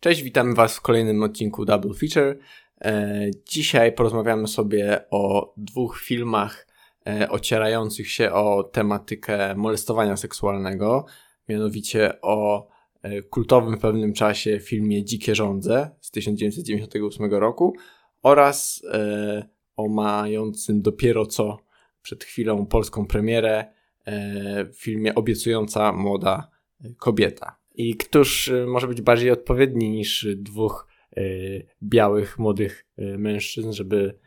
[0.00, 2.38] Cześć, witamy Was w kolejnym odcinku Double Feature.
[2.80, 6.66] E, dzisiaj porozmawiamy sobie o dwóch filmach
[7.06, 11.06] e, ocierających się o tematykę molestowania seksualnego,
[11.48, 12.68] mianowicie o
[13.02, 17.76] e, kultowym w pewnym czasie filmie Dzikie Żądze z 1998 roku
[18.22, 18.82] oraz
[19.76, 21.58] o mającym dopiero co
[22.02, 23.64] przed chwilą polską premierę
[24.74, 26.50] filmie Obiecująca Młoda
[26.98, 27.59] Kobieta.
[27.74, 30.86] I któż y, może być bardziej odpowiedni niż dwóch
[31.18, 34.18] y, białych, młodych y, mężczyzn, żeby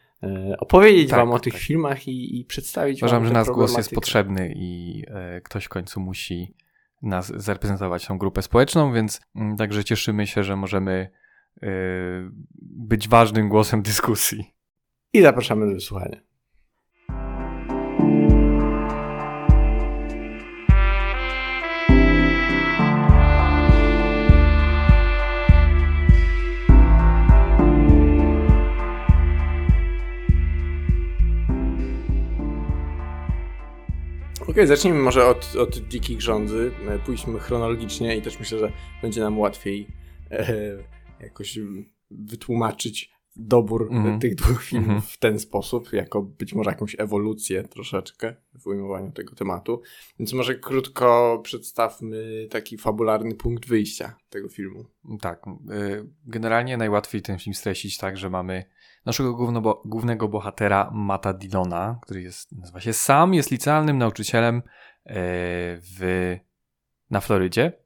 [0.59, 1.62] opowiedzieć tak, wam o tych tak.
[1.62, 5.04] filmach i, i przedstawić Uważam, wam że nasz głos jest potrzebny i
[5.44, 6.55] ktoś w końcu musi
[7.02, 11.10] nas zareprezentować tą grupę społeczną, więc mm, także cieszymy się, że możemy
[12.62, 14.54] być ważnym głosem dyskusji.
[15.13, 16.21] I zapraszamy do wysłuchania.
[34.54, 36.71] Okay, zacznijmy może od, od dzikich rządzy.
[36.87, 39.87] E, pójdźmy chronologicznie i też myślę, że będzie nam łatwiej
[40.32, 40.55] e,
[41.20, 41.60] jakoś
[42.12, 44.20] wytłumaczyć dobór mm.
[44.20, 45.13] tych dwóch filmów mm -hmm.
[45.13, 49.82] w ten sposób, jako być może jakąś ewolucję troszeczkę w ujmowaniu tego tematu.
[50.20, 54.85] Więc może krótko przedstawmy taki fabularny punkt wyjścia tego filmu.
[55.21, 55.45] Tak.
[55.48, 55.51] E,
[56.26, 58.63] generalnie najłatwiej ten film streścić tak, że mamy
[59.05, 64.62] naszego główno, głównego bohatera Mata Dillona, który jest, nazywa się Sam, jest licealnym nauczycielem e,
[65.78, 66.35] w,
[67.09, 67.84] na Florydzie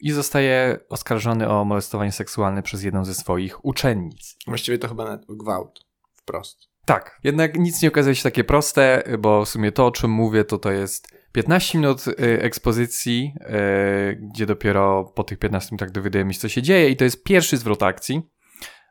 [0.00, 4.36] i zostaje oskarżony o molestowanie seksualne przez jedną ze swoich uczennic.
[4.46, 6.68] Właściwie to chyba nawet gwałt, wprost.
[6.84, 10.44] Tak, jednak nic nie okazuje się takie proste, bo w sumie to, o czym mówię,
[10.44, 12.12] to to jest 15 minut e,
[12.42, 17.04] ekspozycji, e, gdzie dopiero po tych 15 minutach dowiadujemy się, co się dzieje i to
[17.04, 18.22] jest pierwszy zwrot akcji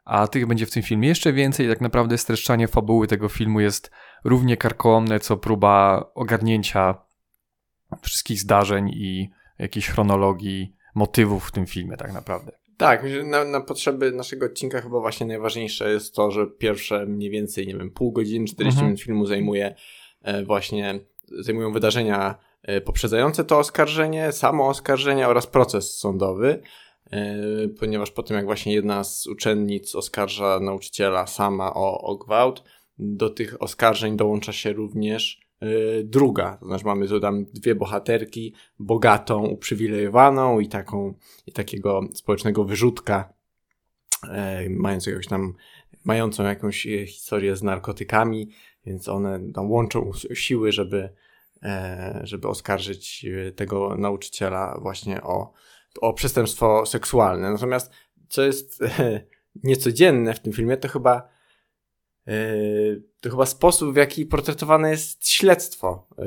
[0.07, 1.69] a tych będzie w tym filmie jeszcze więcej.
[1.69, 3.91] Tak naprawdę streszczanie fabuły tego filmu jest
[4.23, 6.95] równie karkołomne, co próba ogarnięcia
[8.01, 12.51] wszystkich zdarzeń i jakiejś chronologii motywów w tym filmie, tak naprawdę.
[12.77, 17.67] Tak, na, na, potrzeby naszego odcinka chyba właśnie najważniejsze jest to, że pierwsze mniej więcej,
[17.67, 18.87] nie wiem, pół godziny, 40 mhm.
[18.87, 19.75] minut filmu zajmuje
[20.21, 20.99] e, właśnie,
[21.39, 26.61] zajmują wydarzenia e, poprzedzające to oskarżenie, samo oskarżenie oraz proces sądowy.
[27.11, 32.63] E, ponieważ po tym jak właśnie jedna z uczennic oskarża nauczyciela sama o, o gwałt,
[32.99, 35.67] do tych oskarżeń dołącza się również e,
[36.03, 36.57] druga.
[36.57, 41.13] To znaczy mamy tu tam dwie bohaterki, bogatą, uprzywilejowaną i taką,
[41.47, 43.33] i takiego społecznego wyrzutka,
[44.29, 45.53] e, mającą jakąś tam,
[46.05, 48.49] mającą jakąś historię z narkotykami,
[48.85, 51.09] więc one tam łączą siły, żeby,
[52.23, 53.25] żeby oskarżyć
[53.55, 55.53] tego nauczyciela właśnie o,
[56.01, 57.51] o przestępstwo seksualne.
[57.51, 57.91] Natomiast
[58.27, 59.21] co jest e,
[59.63, 61.29] niecodzienne w tym filmie, to chyba
[62.27, 62.33] e,
[63.21, 66.23] to chyba sposób, w jaki portretowane jest śledztwo e,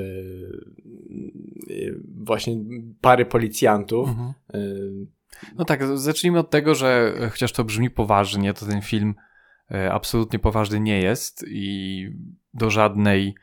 [2.16, 2.56] właśnie
[3.00, 4.08] pary policjantów.
[4.08, 4.32] Mhm.
[5.56, 9.14] No tak, zacznijmy od tego, że chociaż to brzmi poważnie, to ten film
[9.90, 12.06] absolutnie poważny nie jest i
[12.54, 13.34] do żadnej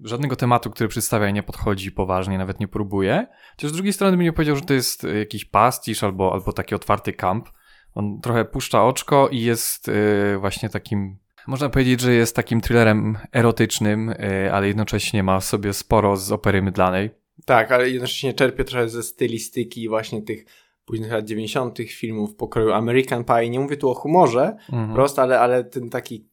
[0.00, 3.26] żadnego tematu, który przedstawia, nie podchodzi poważnie, nawet nie próbuje.
[3.50, 6.74] Chociaż z drugiej strony bym nie powiedział, że to jest jakiś pastisz albo, albo taki
[6.74, 7.48] otwarty kamp.
[7.94, 11.18] On trochę puszcza oczko i jest yy, właśnie takim
[11.48, 14.14] można powiedzieć, że jest takim thrillerem erotycznym,
[14.52, 17.10] ale jednocześnie ma w sobie sporo z opery mydlanej.
[17.44, 20.44] Tak, ale jednocześnie czerpie trochę ze stylistyki właśnie tych
[20.84, 21.78] późnych lat 90.
[21.78, 23.50] filmów pokroju American Pie.
[23.50, 24.94] Nie mówię tu o humorze, mhm.
[24.94, 26.28] prosto, ale, ale ten taki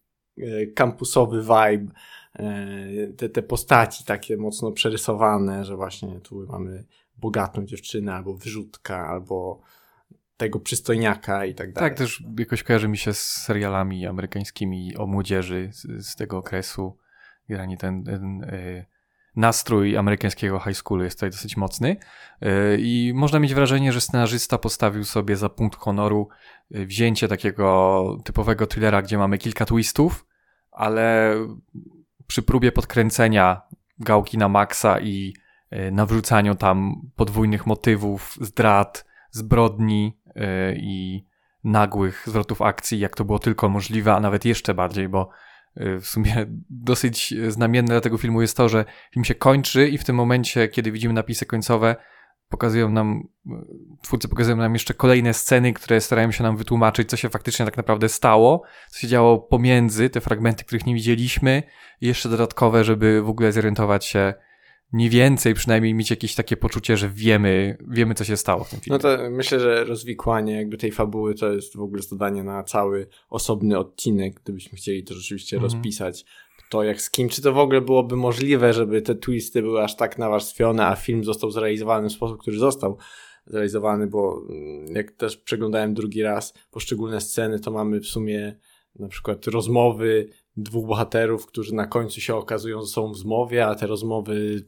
[0.75, 1.93] kampusowy vibe
[3.17, 6.85] te, te postaci takie mocno przerysowane, że właśnie tu mamy
[7.17, 9.61] bogatą dziewczynę, albo wyrzutka, albo
[10.37, 11.89] tego przystojniaka i tak dalej.
[11.89, 16.97] Tak, też jakoś kojarzy mi się z serialami amerykańskimi o młodzieży z, z tego okresu.
[17.49, 18.85] Granie ten, ten y,
[19.35, 21.97] nastrój amerykańskiego high schoolu jest tutaj dosyć mocny
[22.43, 22.47] y,
[22.79, 26.27] i można mieć wrażenie, że scenarzysta postawił sobie za punkt honoru
[26.71, 30.25] wzięcie takiego typowego thrillera, gdzie mamy kilka twistów,
[30.71, 31.35] ale
[32.27, 33.61] przy próbie podkręcenia
[33.99, 35.33] gałki na maksa i
[35.69, 41.25] e, nawrzucaniu tam podwójnych motywów, zdrad, zbrodni e, i
[41.63, 45.29] nagłych zwrotów akcji, jak to było tylko możliwe, a nawet jeszcze bardziej, bo
[45.75, 49.97] e, w sumie dosyć znamienne dla tego filmu jest to, że film się kończy i
[49.97, 51.95] w tym momencie, kiedy widzimy napisy końcowe,
[52.49, 53.27] pokazują nam,
[54.03, 57.77] twórcy pokazują nam jeszcze kolejne sceny, które starają się nam wytłumaczyć, co się faktycznie tak
[57.77, 61.63] naprawdę stało, co się działo pomiędzy te fragmenty, których nie widzieliśmy
[62.01, 64.33] i jeszcze dodatkowe, żeby w ogóle zorientować się,
[64.93, 68.79] mniej więcej przynajmniej mieć jakieś takie poczucie, że wiemy, wiemy co się stało w tym
[68.79, 68.99] filmie.
[69.03, 73.07] No to myślę, że rozwikłanie jakby tej fabuły to jest w ogóle zadanie na cały
[73.29, 75.73] osobny odcinek, gdybyśmy chcieli to rzeczywiście Mhm.
[75.73, 76.25] rozpisać.
[76.69, 79.95] To jak z kim, czy to w ogóle byłoby możliwe, żeby te twisty były aż
[79.95, 82.97] tak nawarstwione, a film został zrealizowany w sposób, który został
[83.47, 88.55] zrealizowany, bo mm, jak też przeglądałem drugi raz poszczególne sceny, to mamy w sumie
[88.95, 93.75] na przykład rozmowy dwóch bohaterów, którzy na końcu się okazują ze sobą w zmowie, a
[93.75, 94.63] te rozmowy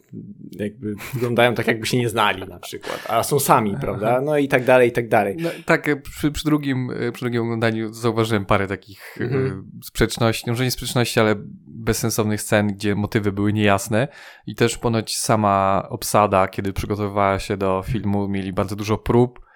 [0.52, 4.22] jakby wyglądają tak, jakby się nie znali na przykład, a są sami, prawda?
[4.22, 5.36] No i tak dalej, i tak dalej.
[5.40, 9.44] No, tak, e, przy, przy, drugim, e, przy drugim oglądaniu zauważyłem parę takich Mhm.
[9.44, 9.72] mhm.
[9.84, 11.36] sprzeczności, no, może nie sprzeczności, ale
[11.68, 14.08] bezsensownych scen, gdzie motywy były niejasne
[14.48, 19.47] i też ponoć sama obsada, kiedy przygotowywała się do filmu, mieli bardzo dużo prób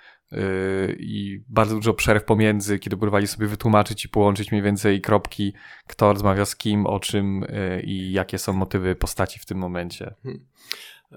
[1.00, 5.54] i bardzo dużo przerw pomiędzy, kiedy próbowali sobie wytłumaczyć i połączyć mniej więcej kropki,
[5.88, 10.14] kto rozmawia z kim, o czym yy, i jakie są motywy postaci w tym momencie.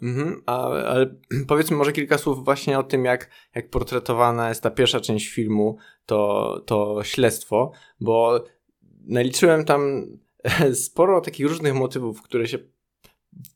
[0.02, 1.14] Mhm, a, ale
[1.48, 5.76] powiedzmy może kilka słów właśnie o tym, jak, jak portretowana jest ta pierwsza część filmu,
[6.06, 8.44] to, to śledztwo, bo
[9.06, 10.06] naliczyłem tam
[10.86, 12.58] sporo takich różnych motywów, które się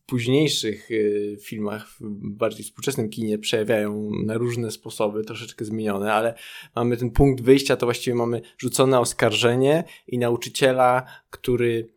[0.05, 6.33] późniejszych y, filmach, w bardziej współczesnym kinie przejawiają na różne sposoby, troszeczkę zmienione, ale
[6.75, 11.93] mamy ten punkt wyjścia, to właściwie mamy rzucone oskarżenie i nauczyciela, który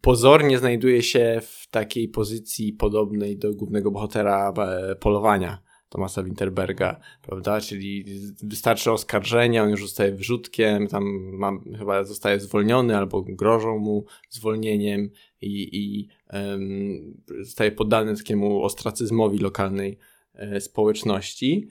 [0.00, 7.60] pozornie znajduje się w takiej pozycji podobnej do głównego bohatera e, polowania Tomasa Winterberga, prawda?
[7.60, 8.04] Czyli
[8.42, 15.10] wystarczy oskarżenie, on już zostaje wyrzutkiem, tam mam, chyba zostaje zwolniony albo grożą mu zwolnieniem
[15.40, 19.98] i, i um, zostaje poddany takiemu ostracyzmowi lokalnej
[20.34, 21.68] e, społeczności.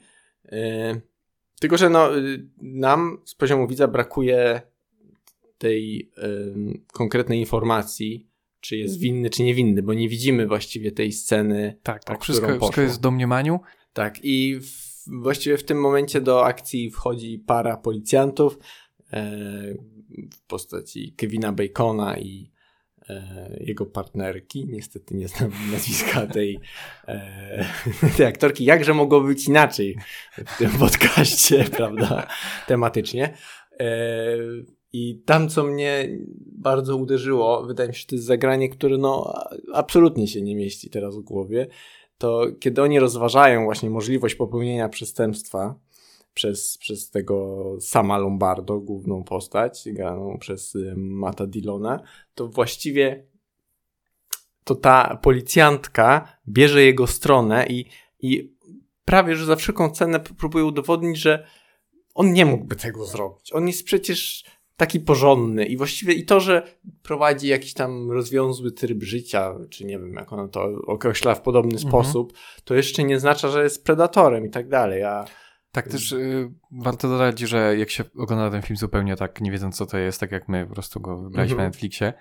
[0.52, 1.00] E,
[1.60, 2.08] tylko, że no,
[2.62, 4.62] nam z poziomu widza brakuje
[5.58, 8.30] tej y, konkretnej informacji,
[8.60, 11.76] czy jest winny, czy niewinny, bo nie widzimy właściwie tej sceny.
[11.82, 12.22] Tak, tak.
[12.22, 13.60] Wszystko, wszystko jest w domniemaniu.
[13.92, 18.58] Tak, i w, właściwie w tym momencie do akcji wchodzi para policjantów
[19.12, 19.30] e,
[20.32, 22.50] w postaci Kevina Bacona i
[23.08, 24.66] e, jego partnerki.
[24.68, 26.60] Niestety nie znam nazwiska tej,
[27.08, 27.64] e,
[28.16, 28.64] tej aktorki.
[28.64, 29.96] Jakże mogło być inaczej
[30.46, 32.26] w tym podcaście, prawda,
[32.66, 33.34] tematycznie.
[33.80, 34.36] E,
[34.92, 36.08] i tam, co mnie
[36.46, 39.34] bardzo uderzyło, wydaje mi się, że to jest zagranie, które no
[39.74, 41.66] absolutnie się nie mieści teraz w głowie,
[42.20, 45.74] to kiedy oni rozważają właśnie możliwość popełnienia przestępstwa
[46.34, 52.00] przez, przez tego sama Lombardo, główną postać, graną przez y, Mata Dillona,
[52.34, 53.26] to właściwie
[54.64, 57.86] to ta policjantka bierze jego stronę i,
[58.20, 58.54] i
[59.04, 61.46] prawie, że za wszelką cenę próbuje udowodnić, że
[62.14, 63.52] on nie mógłby tego zrobić.
[63.52, 64.44] On jest przecież
[64.80, 66.62] taki porządny i właściwie i to, że
[67.02, 71.74] prowadzi jakiś tam rozwiązły tryb życia, czy nie wiem, jak ona to określa w podobny
[71.74, 71.88] Mhm.
[71.90, 72.32] sposób,
[72.64, 75.02] to jeszcze nie oznacza, że jest predatorem i tak dalej.
[75.02, 75.24] A
[75.72, 79.76] Tak, też y, warto dodać, że jak się ogląda ten film zupełnie tak, nie wiedząc
[79.76, 81.58] co to jest, tak jak my po prostu go wybraliśmy Mhm.
[81.58, 82.12] na Netflixie,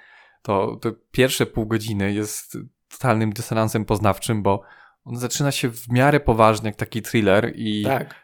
[0.42, 2.58] to, to pierwsze pół godziny jest
[2.92, 4.62] totalnym dysonansem poznawczym, bo
[5.10, 8.16] on zaczyna się w miarę poważnie, jak taki thriller i tak.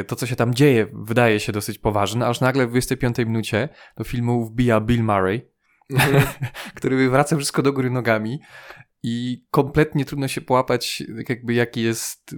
[0.00, 3.68] y, to, co się tam dzieje, wydaje się dosyć poważne, aż nagle w 25 minucie
[3.96, 5.50] do filmu wbija Bill Murray,
[5.92, 6.22] Mhm.
[6.76, 8.40] który wywraca wszystko do góry nogami
[9.02, 12.34] i kompletnie trudno się połapać, jakby jaki jest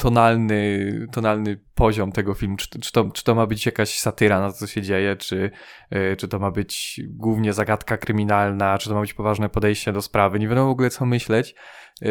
[0.00, 2.56] tonalny, tonalny poziom tego filmu.
[2.56, 5.50] Czy, czy, to, czy to ma być jakaś satyra na to, co się dzieje, czy,
[5.90, 10.02] yy, czy to ma być głównie zagadka kryminalna, czy to ma być poważne podejście do
[10.02, 10.38] sprawy.
[10.38, 11.54] Nie wiadomo w ogóle, co myśleć.
[12.00, 12.10] Yy,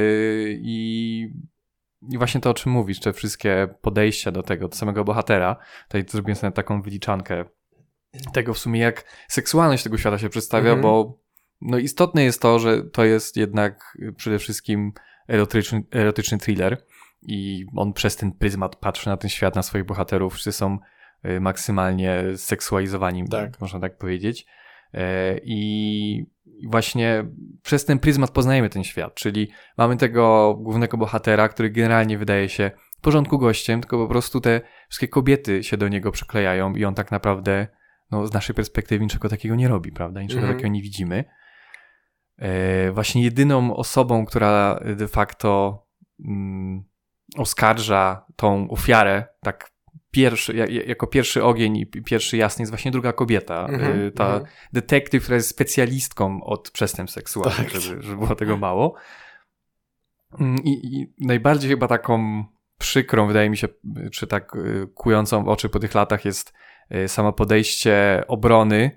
[0.62, 1.34] I
[2.12, 5.56] i właśnie to, o czym mówisz, te wszystkie podejścia do tego, do samego bohatera.
[5.88, 7.46] Tutaj zrobiłem sobie taką wyliczankę
[8.34, 10.82] tego w sumie, jak seksualność tego świata się przedstawia, Mhm.
[10.82, 11.20] bo
[11.62, 14.92] no istotne jest to, że to jest jednak przede wszystkim
[15.28, 16.86] erotyczny, erotyczny thriller
[17.22, 20.34] i on przez ten pryzmat patrzy na ten świat, na swoich bohaterów.
[20.34, 20.78] Wszyscy są
[21.26, 23.62] y, maksymalnie seksualizowani, Tak.
[23.62, 24.46] można tak powiedzieć.
[24.94, 26.26] E, I
[26.68, 27.26] właśnie
[27.64, 32.72] przez ten pryzmat poznajemy ten świat, czyli mamy tego głównego bohatera, który generalnie wydaje się
[32.98, 36.96] w porządku gościem, tylko po prostu te wszystkie kobiety się do niego przyklejają i on
[36.96, 37.68] tak naprawdę
[38.12, 40.22] no, z naszej perspektywy niczego takiego nie robi, prawda?
[40.22, 40.58] Niczego Mhm.
[40.58, 41.24] takiego nie widzimy.
[42.38, 45.84] E, właśnie jedyną osobą, która de facto
[46.26, 46.84] mm,
[47.38, 49.72] oskarża tą ofiarę, tak
[50.12, 53.66] pierwszy, ja- ja- jako pierwszy ogień i pi- pierwszy jasny jest właśnie druga kobieta.
[53.70, 54.46] Mhm, E, ta mhm.
[54.74, 57.82] detektyw, która jest specjalistką od przestępstw seksualnych, Tak.
[57.82, 58.96] żeby, żeby było tego mało.
[60.40, 62.44] Mm, I, I najbardziej chyba taką
[62.78, 63.68] przykrą, wydaje mi się,
[64.12, 66.54] czy tak y, kującą w oczy po tych latach jest
[66.96, 68.92] y, samo podejście obrony,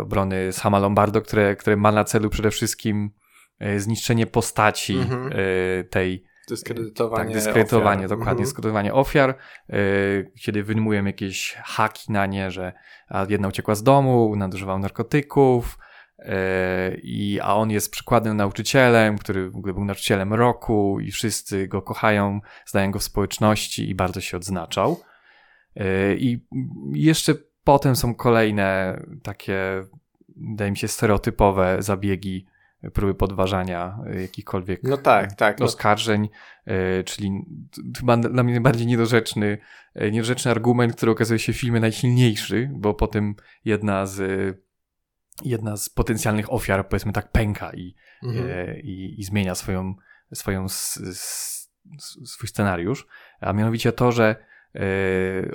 [0.00, 3.10] obrony sama Lombardo, które, które ma na celu przede wszystkim
[3.76, 5.30] zniszczenie postaci mhm.
[5.90, 7.24] tej Dyskredytowanie.
[7.24, 8.08] Tak, dyskredytowanie, ofiar.
[8.08, 8.44] dokładnie, mhm.
[8.44, 9.34] dyskredytowanie ofiar,
[9.68, 12.72] yy, kiedy wyjmują jakieś haki na nie, że
[13.08, 15.78] a jedna uciekła z domu, nadużywał narkotyków,
[16.18, 16.26] yy,
[17.02, 21.82] i, a on jest przykładnym nauczycielem, który w ogóle był nauczycielem roku i wszyscy go
[21.82, 25.00] kochają, znają go w społeczności i bardzo się odznaczał.
[25.76, 25.84] Yy,
[26.18, 26.46] I
[26.92, 27.34] jeszcze
[27.64, 29.84] potem są kolejne takie,
[30.36, 32.46] wydaje mi się, stereotypowe zabiegi
[32.94, 35.66] próby podważania y, jakichkolwiek no tak, tak, no.
[35.66, 36.28] oskarżeń,
[36.66, 36.72] no.
[37.04, 37.30] czyli
[37.98, 39.58] chyba dla mnie najbardziej niedorzeczny,
[40.02, 44.56] y, niedorzeczny argument, który okazuje się w filmie najsilniejszy, bo potem jedna z
[45.44, 48.76] jedna z potencjalnych ofiar, powiedzmy tak, pęka i, mhm.
[48.82, 49.94] i, i, zmienia swoją,
[50.34, 50.68] swoją
[52.26, 53.06] swój scenariusz,
[53.40, 54.36] a mianowicie to, że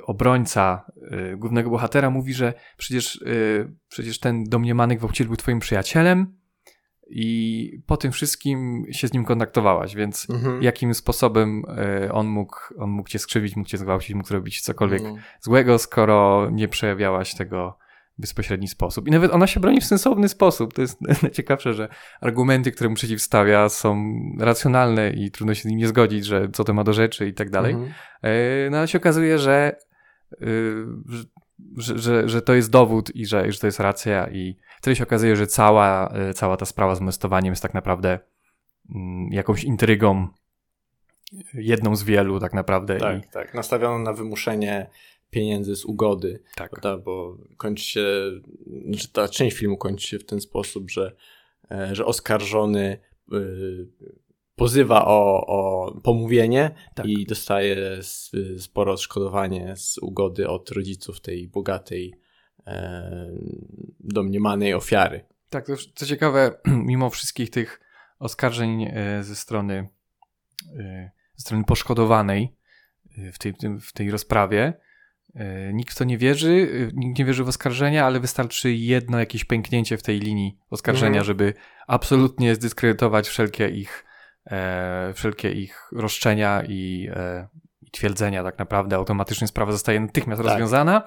[0.02, 0.92] obrońca
[1.36, 3.24] głównego bohatera mówi, że przecież,
[3.88, 6.41] przecież ten domniemany gwałciciel był twoim przyjacielem,
[7.10, 10.62] i po tym wszystkim się z nim kontaktowałaś, więc mhm.
[10.62, 11.62] jakim sposobem
[12.04, 15.20] y, on, mógł, on mógł cię skrzywić, mógł cię zgwałcić, mógł zrobić cokolwiek mhm.
[15.40, 17.78] złego, skoro nie przejawiałaś tego
[18.18, 19.08] w bezpośredni sposób.
[19.08, 20.74] I nawet ona się broni w sensowny sposób.
[20.74, 21.88] To jest najciekawsze, że
[22.20, 26.64] argumenty, które mu przeciwstawia są racjonalne i trudno się z nim nie zgodzić, że co
[26.64, 27.72] to ma do rzeczy i tak dalej.
[27.72, 27.92] Mhm.
[28.24, 29.76] Y, no ale się okazuje, że,
[30.42, 30.86] y,
[31.76, 35.04] że, że, że to jest dowód i że, że to jest racja i wtedy się
[35.04, 38.18] okazuje, że cała, e, cała ta sprawa z molestowaniem jest tak naprawdę
[38.94, 40.28] mm, jakąś intrygą,
[41.54, 42.96] jedną z wielu tak naprawdę.
[42.96, 43.28] Tak, i...
[43.30, 43.54] tak.
[43.54, 44.90] Nastawioną na wymuszenie
[45.30, 46.42] pieniędzy z ugody.
[46.56, 46.70] Tak.
[46.70, 46.98] Prawda?
[46.98, 48.04] Bo kończy się,
[48.90, 51.16] że ta część filmu kończy się w ten sposób, że,
[51.70, 52.98] e, że oskarżony
[54.56, 57.06] pozywa o, o pomówienie tak.
[57.06, 57.76] i dostaje
[58.58, 62.21] sporo odszkodowanie z ugody od rodziców tej bogatej e,
[64.00, 65.24] domniemanej ofiary.
[65.50, 66.50] Tak, to co ciekawe,
[66.90, 67.80] mimo wszystkich tych
[68.18, 69.88] oskarżeń e, ze strony,
[70.78, 72.56] e, ze strony poszkodowanej
[73.18, 74.72] e, w tej, w tej rozprawie,
[75.72, 79.96] nikt w to nie wierzy, nikt nie wierzy w oskarżenia, ale wystarczy jedno jakieś pęknięcie
[79.96, 81.24] w tej linii oskarżenia, mhm.
[81.24, 81.54] żeby
[81.86, 84.04] absolutnie zdyskredytować wszelkie ich,
[84.46, 87.48] e, wszelkie ich roszczenia i, e,
[87.80, 88.42] i twierdzenia.
[88.42, 90.50] Tak naprawdę automatycznie sprawa zostaje natychmiast tak.
[90.50, 91.02] rozwiązana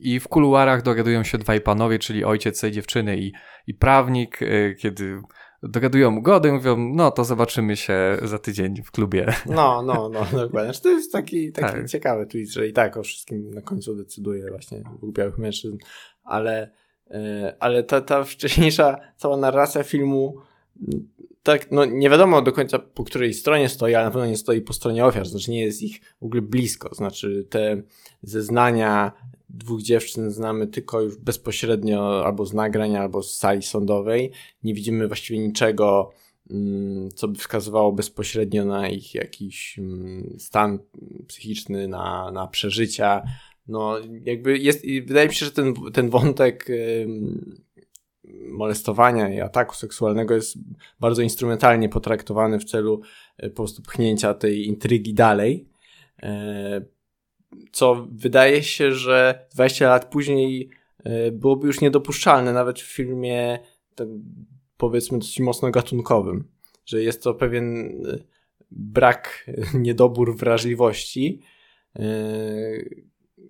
[0.00, 3.32] i w kuluarach dogadują się dwaj panowie, czyli ojciec tej dziewczyny i,
[3.66, 5.20] i prawnik, y, kiedy
[5.62, 9.26] dogadują ugodę, mówią, no to zobaczymy się za tydzień w klubie.
[9.46, 10.72] No, no, no, dokładnie.
[10.72, 11.88] Znaczy, to jest taki, taki tak.
[11.88, 15.76] ciekawy tweet, że i tak o wszystkim na końcu decyduje właśnie dwóch białych mężczyzn,
[16.24, 16.70] ale,
[17.10, 17.14] y,
[17.60, 20.36] ale ta, ta wcześniejsza cała narracja filmu
[21.42, 24.60] tak, no nie wiadomo do końca po której stronie stoi, ale na pewno nie stoi
[24.60, 27.82] po stronie ofiar, znaczy nie jest ich w ogóle blisko, znaczy te
[28.22, 29.12] zeznania
[29.48, 34.32] dwóch dziewczyn znamy tylko już bezpośrednio albo z nagrań, albo z sali sądowej.
[34.62, 36.12] Nie widzimy właściwie niczego,
[36.50, 40.78] mm, co by wskazywało bezpośrednio na ich jakiś mm, stan
[41.26, 43.22] psychiczny, na, na przeżycia.
[43.68, 46.66] No, jakby jest, wydaje mi się, że ten, ten wątek
[48.48, 50.58] molestowania i ataku seksualnego jest
[51.00, 53.00] bardzo instrumentalnie potraktowany w celu
[53.36, 55.68] e, po prostu pchnięcia tej intrygi dalej.
[57.52, 60.70] E, co wydaje się, że 20 lat później
[61.04, 63.58] e, byłoby już niedopuszczalne, nawet w filmie
[63.94, 64.08] tak
[64.76, 66.44] powiedzmy dosyć mocno gatunkowym,
[66.86, 68.18] że jest to pewien e,
[68.70, 71.42] brak, niedobór wrażliwości,
[71.96, 72.02] e,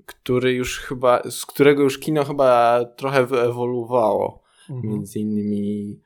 [0.06, 4.42] który już chyba, z którego już kino chyba trochę wyewoluowało.
[4.70, 4.94] Mhm.
[4.94, 6.00] Między innymi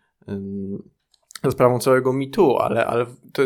[1.45, 3.43] za sprawą całego mitu, ale, ale to,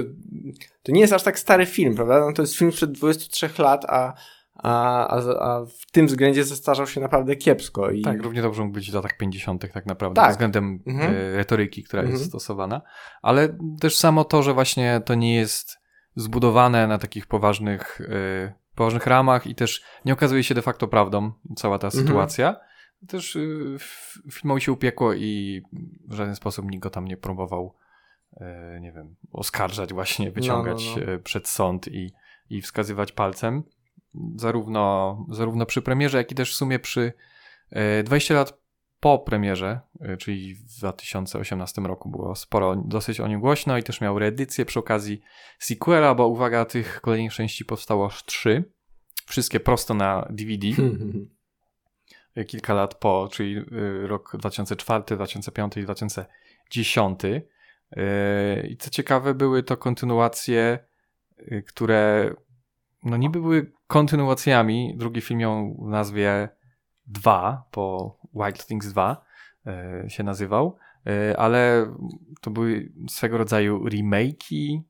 [0.82, 2.20] to nie jest aż tak stary film, prawda?
[2.20, 4.14] No to jest film sprzed 23 lat, a
[4.56, 7.90] a, a, a w tym względzie zestarzał się naprawdę kiepsko.
[7.90, 8.02] I...
[8.02, 9.72] Tak, równie dobrze mógł być w latach 50.
[9.72, 10.30] tak naprawdę, tak.
[10.30, 11.14] względem mhm.
[11.14, 12.18] E, retoryki, która mhm.
[12.18, 12.82] jest stosowana,
[13.22, 15.78] ale też samo to, że właśnie to nie jest
[16.16, 21.32] zbudowane na takich poważnych, yy, poważnych ramach i też nie okazuje się de facto prawdą
[21.56, 22.06] cała ta mhm.
[22.06, 22.56] sytuacja.
[23.08, 23.78] Też yy,
[24.32, 25.62] filmowi się upiekło i
[26.08, 27.74] w żaden sposób nikt go tam nie próbował,
[28.40, 28.46] yy,
[28.80, 31.18] nie wiem, oskarżać właśnie, wyciągać no, no, no.
[31.18, 32.12] przed sąd i,
[32.50, 33.62] i wskazywać palcem
[34.36, 37.12] zarówno, zarówno przy premierze, jak i też w sumie przy
[38.04, 38.58] 20 e, lat
[39.00, 44.00] po premierze, e, czyli w 2018 roku było sporo, dosyć o nim głośno i też
[44.00, 45.20] miał reedycję przy okazji
[45.58, 48.64] sequela, bo uwaga, tych kolejnych części powstało aż trzy.
[49.26, 50.66] Wszystkie prosto na DVD.
[52.46, 53.62] Kilka lat po, czyli e,
[54.06, 57.20] rok 2004, 2005 i 2010.
[58.68, 60.78] I co ciekawe, były to kontynuacje,
[61.66, 62.34] które
[63.04, 64.94] no niby były kontynuacjami.
[64.96, 66.48] Drugi film miał w nazwie
[67.06, 69.24] 2, po Wild Things 2
[69.66, 70.76] e, się nazywał.
[71.06, 71.86] e, ale
[72.40, 74.80] to były swego rodzaju remake'i,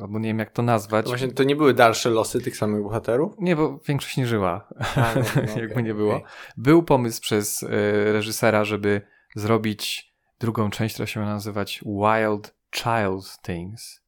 [0.00, 1.06] albo nie wiem jak to nazwać.
[1.06, 3.34] Właśnie to nie były dalsze losy tych samych bohaterów?
[3.38, 6.16] Nie, bo większość nie żyła, A, no, no, jakby okay, nie było.
[6.16, 6.30] Okay.
[6.56, 7.68] Był pomysł przez y,
[8.12, 9.02] reżysera, żeby
[9.36, 14.00] zrobić drugą część, która się ma nazywać Wild Child Things.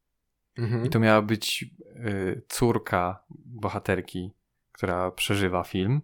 [0.58, 0.86] Mhm.
[0.86, 1.64] I to miała być
[2.06, 4.32] y, córka bohaterki,
[4.72, 6.00] która przeżywa film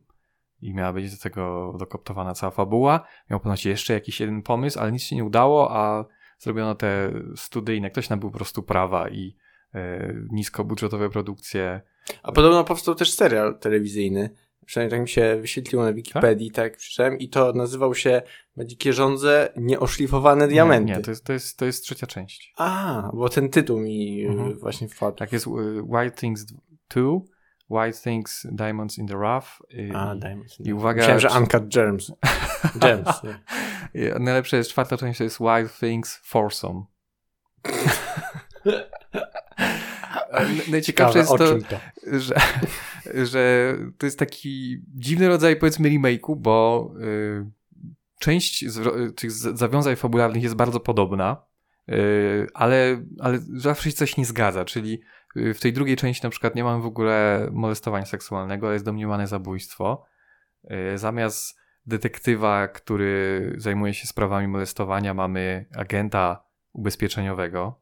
[0.60, 3.06] i miała być do tego dokoptowana cała fabuła.
[3.30, 6.04] Miał ponoć jeszcze jakiś jeden pomysł, ale nic się nie udało, a
[6.38, 7.90] zrobiono te studyjne.
[7.90, 9.36] Ktoś nabył po prostu prawa i
[9.74, 11.80] e, niskobudżetowe produkcje.
[12.22, 14.30] A podobno powstał też serial telewizyjny.
[14.68, 17.18] Przynajmniej tak mi się wyświetliło na Wikipedii, tak, tak przeczytałem.
[17.18, 18.22] I to nazywał się
[18.56, 20.92] Dzikie Żądze Nieoszlifowane Diamenty.
[20.92, 22.52] Nie, to, jest, to, jest, to jest trzecia część.
[22.56, 24.58] A, bo ten tytuł mi mhm.
[24.58, 25.16] właśnie wpadł.
[25.16, 25.46] Tak jest
[25.86, 26.54] White Things 2
[27.70, 29.46] White Things, Diamonds in the Rough.
[29.70, 30.60] I, A, Diamonds.
[30.60, 30.98] I uwaga.
[30.98, 32.12] Myślałem, że Uncut Gems.
[32.82, 33.08] Gems.
[33.94, 34.20] Yeah.
[34.20, 36.82] Najlepsze jest czwarta część, to jest White Things Foursome.
[40.70, 41.54] Najciekawsze jest to, to,
[42.18, 42.34] Że,
[43.24, 47.46] że to jest taki dziwny rodzaj, powiedzmy, remake'u, bo y,
[48.18, 51.42] część z, tych zawiązań fabularnych jest bardzo podobna,
[51.88, 55.00] y, ale, ale zawsze się coś nie zgadza, czyli
[55.36, 59.26] Y, w tej drugiej części na przykład nie mamy w ogóle molestowania seksualnego, jest domniemane
[59.26, 60.04] zabójstwo.
[60.94, 67.80] Y, zamiast detektywa, który zajmuje się sprawami molestowania, mamy agenta ubezpieczeniowego.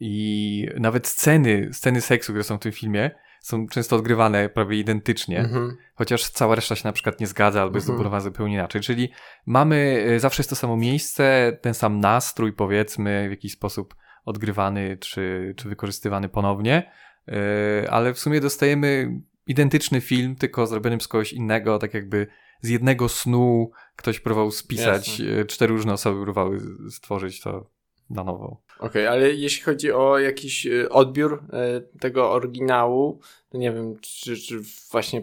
[0.00, 3.10] I nawet sceny, sceny seksu, które są w tym filmie,
[3.48, 5.76] są często odgrywane prawie identycznie, mhm.
[5.94, 8.20] chociaż cała reszta się na przykład nie zgadza albo jest mhm.
[8.20, 8.80] zupełnie inaczej.
[8.80, 9.08] Czyli
[9.46, 14.96] mamy, y, zawsze jest to samo miejsce, ten sam nastrój, powiedzmy, w jakiś sposób odgrywany
[14.96, 16.90] czy, czy wykorzystywany ponownie,
[17.28, 22.26] e, ale w sumie dostajemy identyczny film, tylko zrobiony przez kogoś innego, tak jakby
[22.60, 25.40] z jednego snu ktoś próbował spisać, Jasne.
[25.40, 27.70] E, cztery różne osoby próbowały stworzyć to
[28.10, 28.62] na nowo.
[28.78, 31.42] Okej, okay, ale jeśli chodzi o jakiś e, odbiór
[32.00, 35.22] tego oryginału, to nie wiem, czy, czy właśnie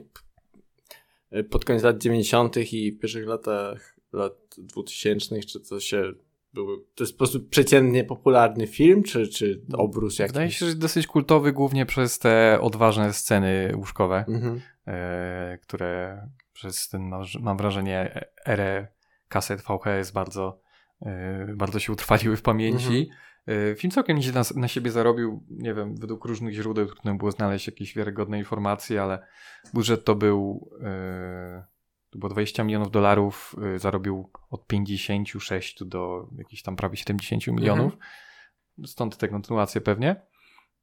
[1.49, 2.57] pod koniec lat 90.
[2.73, 6.13] i w pierwszych latach lat 2000, czy to się
[6.55, 10.33] były, to jest po prostu przeciętnie popularny film, czy, czy obrus jakiś?
[10.33, 14.61] Wydaje się, że dosyć kultowy głównie przez te odważne sceny łóżkowe, mhm.
[14.87, 16.21] e, które
[16.53, 18.87] przez ten, mam wrażenie, erę
[19.27, 20.61] kaset VHS bardzo,
[21.01, 22.85] e, bardzo się utrwaliły w pamięci.
[22.85, 23.05] Mhm.
[23.47, 27.31] E, film całkiem nieźle na, na, siebie zarobił, nie wiem, według różnych źródeł trudno było
[27.31, 29.27] znaleźć jakieś wiarygodne informacje, ale
[29.73, 31.75] budżet to był e,
[32.15, 37.93] to było 20 milionów dolarów, y, zarobił od 56 do jakichś tam prawie 70 milionów.
[37.93, 38.87] Mhm.
[38.87, 40.15] Stąd te kontynuacje pewnie.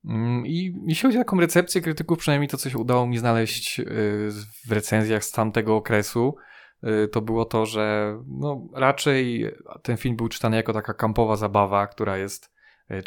[0.04, 3.80] Mm, I jeśli chodzi o taką recepcję krytyków, przynajmniej to, co się udało mi znaleźć
[3.80, 3.84] y,
[4.68, 6.36] w recenzjach z tamtego okresu,
[6.84, 9.50] y, to było to, że no, raczej
[9.82, 12.51] ten film był czytany jako taka kampowa zabawa, która jest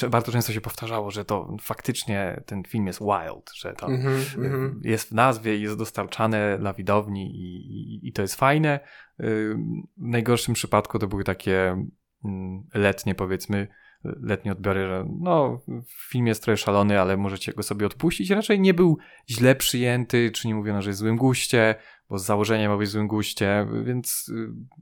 [0.10, 4.72] bardzo często się powtarzało, że to faktycznie ten film jest wild, że to mm -hmm.
[4.82, 8.70] jest w nazwie i jest dostarczane dla widowni i, i, i, to jest fajne.
[8.70, 9.26] E,
[9.98, 11.88] w najgorszym przypadku to były takie
[12.26, 13.68] mm, letnie, powiedzmy,
[14.04, 15.62] letnie odbiory, że no,
[16.10, 18.30] film jest trochę szalony, ale możecie go sobie odpuścić.
[18.30, 18.98] Raczej nie był
[19.30, 21.76] źle przyjęty, czy nie mówiono, że jest w złym guście,
[22.10, 24.32] bo z założenia ma być w złym guście, więc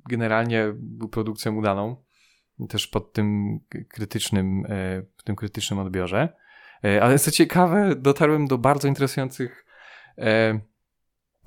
[0.10, 2.04] generalnie był produkcją udaną
[2.70, 6.34] też pod tym krytycznym, e, w tym krytycznym odbiorze.
[6.84, 9.66] E, ale co ciekawe, dotarłem do bardzo interesujących
[10.18, 10.60] e,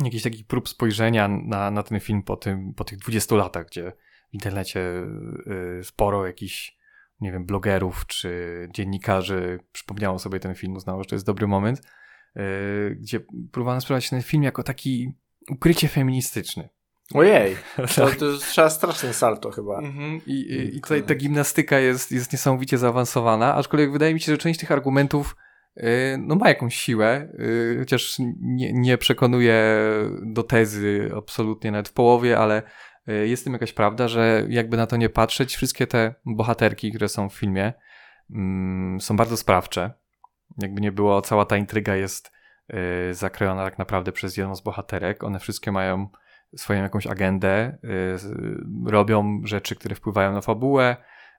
[0.05, 3.93] jakichś takich prób spojrzenia na, na ten film po, tym, po tych 20 latach, gdzie
[4.31, 4.81] w internecie
[5.83, 6.77] sporo jakichś,
[7.21, 11.83] nie wiem, blogerów czy dziennikarzy przypomniało sobie ten film, uznało, że to jest dobry moment,
[12.97, 13.21] gdzie
[13.53, 15.13] próbowano sprawdzić ten film jako taki
[15.51, 16.69] ukrycie feministyczny.
[17.15, 17.57] Ojej,
[17.97, 19.79] to, to trzeba straszny salto chyba.
[19.79, 20.21] Mhm.
[20.27, 24.39] I, i, I tutaj ta gimnastyka jest, jest niesamowicie zaawansowana, aczkolwiek wydaje mi się, że
[24.39, 25.37] część tych argumentów
[25.77, 25.85] yy,
[26.19, 29.79] no ma jakąś siłę, yy, chociaż nie, nie przekonuje
[30.23, 32.63] do tezy absolutnie nawet w połowie, ale
[33.07, 37.09] yy, jest tym jakaś prawda, że jakby na to nie patrzeć, wszystkie te bohaterki, które
[37.09, 37.73] są w filmie,
[38.31, 39.91] mm, są bardzo sprawcze.
[40.59, 42.33] Jakby nie było, cała ta intryga jest
[43.11, 45.25] y, zakrojona tak naprawdę przez jedną z bohaterek.
[45.25, 46.09] One wszystkie mają
[46.57, 50.97] swoją jakąś agendę, y, robią rzeczy, które wpływają na fabułę.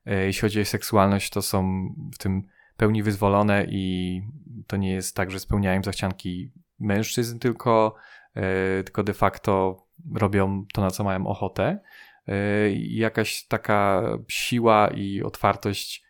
[0.07, 2.43] Y, jeśli chodzi o seksualność, to są w tym
[2.77, 4.21] pełni wyzwolone i
[4.67, 7.95] to nie jest tak, że spełniają zachcianki mężczyzn, tylko,
[8.79, 9.83] y, tylko de facto
[10.15, 11.79] robią to, na co mają ochotę.
[12.77, 16.03] Jakaś taka siła i otwartość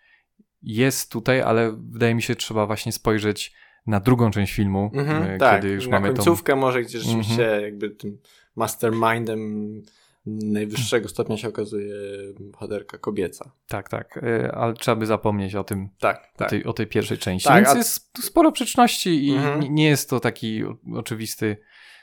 [0.62, 3.54] jest tutaj, ale wydaje mi się, trzeba właśnie spojrzeć
[3.88, 6.60] na drugą część filmu, mm -hmm, kiedy tak, już na mamy końcówkę tą...
[6.60, 7.62] może, gdzie rzeczywiście -hmm.
[7.62, 8.18] jakby tym
[8.56, 9.82] mastermindem
[10.26, 11.94] najwyższego stopnia się okazuje
[12.40, 13.52] bohaterka kobieca.
[13.68, 16.48] Tak, tak, y, ale trzeba by zapomnieć o tym, tak, tak.
[16.48, 17.48] O, tej, o tej pierwszej części.
[17.48, 19.76] Tak, Więc a- jest sporo przyczności i Mhm.
[19.76, 20.64] nie jest to taki
[20.96, 21.58] oczywisty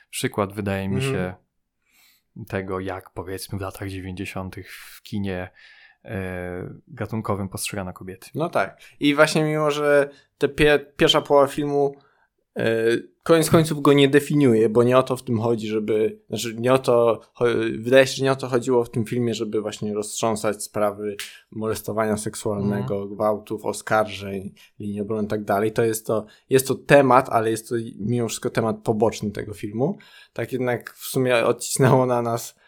[0.09, 1.13] przykład, wydaje mi Mhm.
[1.13, 1.33] się,
[2.47, 4.55] tego, jak powiedzmy w latach 90.
[4.95, 5.49] w kinie e,
[6.87, 8.29] gatunkowym postrzegano kobiety.
[8.35, 8.79] No tak.
[8.99, 11.95] I właśnie mimo, że te pie pierwsza połowa filmu
[12.57, 12.65] e,
[13.23, 16.73] koniec końców go nie definiuje, bo nie o to w tym chodzi, żeby, znaczy nie
[16.73, 17.21] o to,
[17.79, 21.15] wydaje się, że nie o to chodziło w tym filmie, żeby właśnie roztrząsać sprawy
[21.51, 25.71] molestowania seksualnego, gwałtów, oskarżeń, linii obrony i tak dalej.
[25.71, 29.97] To jest to, jest to temat, ale jest to mimo wszystko temat poboczny tego filmu.
[30.33, 32.64] Tak jednak w sumie odcisnęło na nas e,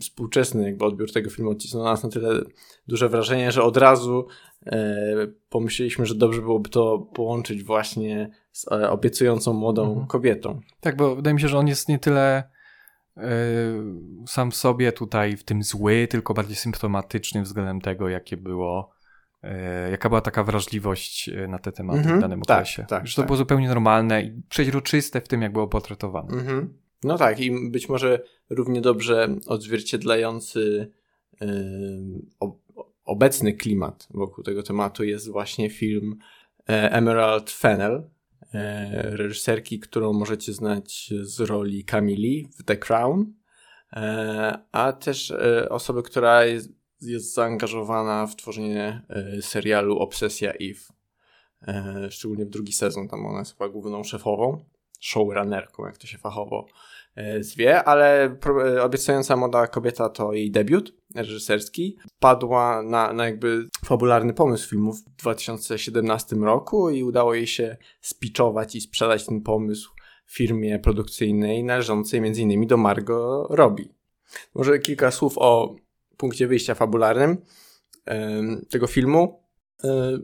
[0.00, 2.40] współczesny jakby odbiór tego filmu odcisnął na nas na tyle
[2.88, 4.26] duże wrażenie, że od razu
[4.66, 5.06] e,
[5.48, 10.06] pomyśleliśmy, że dobrze byłoby to połączyć właśnie z e, obiecującą młodą Mhm.
[10.06, 10.60] kobietą.
[10.80, 12.42] Tak, bo wydaje mi się, że on jest nie tyle
[13.16, 13.30] e,
[14.26, 18.90] sam w sobie tutaj w tym zły, tylko bardziej symptomatyczny względem tego, jakie było,
[19.42, 22.84] e, jaka była taka wrażliwość e, na te tematy Mhm, w danym tak, okresie.
[22.88, 23.26] tak, że to tak.
[23.26, 26.28] było zupełnie normalne i przeźroczyste w tym, jak było potretowane.
[26.38, 26.83] Mhm.
[27.04, 30.90] No tak, i być może równie dobrze odzwierciedlający
[31.40, 31.46] e,
[32.40, 32.64] ob,
[33.04, 36.18] obecny klimat wokół tego tematu jest właśnie film
[36.68, 38.10] e, Emerald Fennel,
[38.54, 43.34] e, reżyserki, którą możecie znać z roli Camili w The Crown,
[43.92, 45.32] e, a też
[45.70, 46.68] osoby, która jest,
[47.00, 49.02] jest zaangażowana w tworzenie
[49.40, 50.94] serialu Obsesja Eve.
[52.10, 54.64] Szczególnie w drugi sezon, tam ona jest chyba główną szefową,
[55.00, 56.66] showrunnerką, jak to się fachowo
[57.40, 61.98] zwie, ale e, obiecująca młoda kobieta to jej debiut reżyserski.
[62.18, 68.74] Padła na, na jakby fabularny pomysł filmu w 2017 roku i udało jej się spiczować
[68.74, 69.90] i sprzedać ten pomysł
[70.30, 72.66] firmie produkcyjnej należącej m.in.
[72.66, 73.88] do Margot Robbie.
[74.54, 75.76] Może kilka słów o
[76.16, 77.36] punkcie wyjścia fabularnym
[78.70, 79.44] tego filmu.
[79.84, 80.18] E,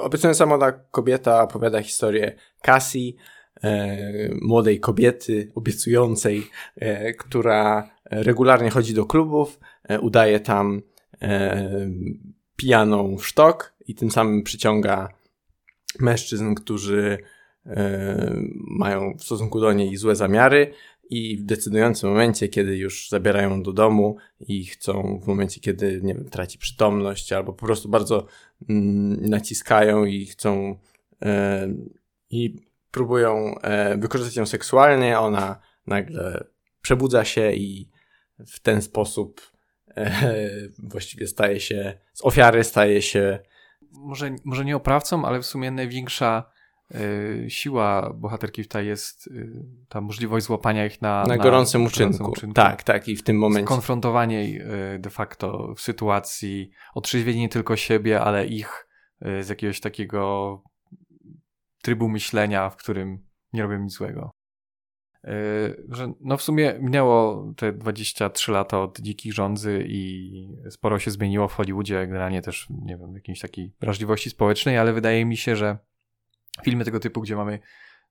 [0.00, 3.37] Obiecująca młoda kobieta opowiada historię Cassie, e,
[4.42, 10.82] młodej kobiety obiecującej, e, która regularnie chodzi do klubów, e, udaje tam
[11.22, 11.90] e,
[12.56, 15.08] pijaną sztok i tym samym przyciąga
[16.00, 17.18] mężczyzn, którzy
[17.66, 20.72] e, mają w stosunku do niej złe zamiary
[21.10, 26.00] i w decydującym momencie, kiedy już zabierają ją do domu i chcą, w momencie, kiedy,
[26.02, 28.26] nie wiem, traci przytomność albo po prostu bardzo
[28.68, 30.78] mm, naciskają i chcą
[31.22, 31.68] e,
[32.30, 36.44] i próbują e, wykorzystać ją seksualnie, ona nagle
[36.82, 37.90] przebudza się i
[38.46, 39.52] w ten sposób
[39.96, 40.30] e,
[40.92, 43.38] właściwie staje się, z ofiary staje się
[43.92, 46.50] Może, może nie oprawcą, ale w sumie największa
[46.94, 49.30] e, siła bohaterki tutaj jest
[49.88, 52.30] ta możliwość złapania ich na, na, gorącym gorącym uczynku.
[52.30, 52.54] uczynku.
[52.54, 53.66] Tak, tak i w tym momencie.
[53.66, 58.88] Skonfrontowanie jej, e, de facto w sytuacji, otrzeźwienie nie tylko siebie, ale ich
[59.40, 60.62] z jakiegoś takiego
[61.88, 63.18] trybu myślenia, w którym
[63.52, 64.30] nie robią nic złego.
[65.24, 65.30] E,
[65.88, 70.32] Że no w sumie minęło te 23 lata od dzikich rządzy i
[70.70, 75.24] sporo się zmieniło w Hollywoodzie, generalnie też, nie wiem, jakiejś takiej wrażliwości społecznej, ale wydaje
[75.24, 75.78] mi się, że
[76.64, 77.58] filmy tego typu, gdzie mamy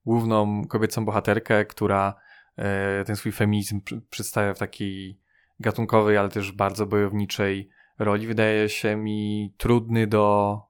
[0.06, 2.14] główną kobiecą bohaterkę, która
[2.56, 5.20] e, ten swój feminizm pr- przedstawia w takiej
[5.60, 10.60] gatunkowej, ale też bardzo bojowniczej roli, wydaje się mi trudny do,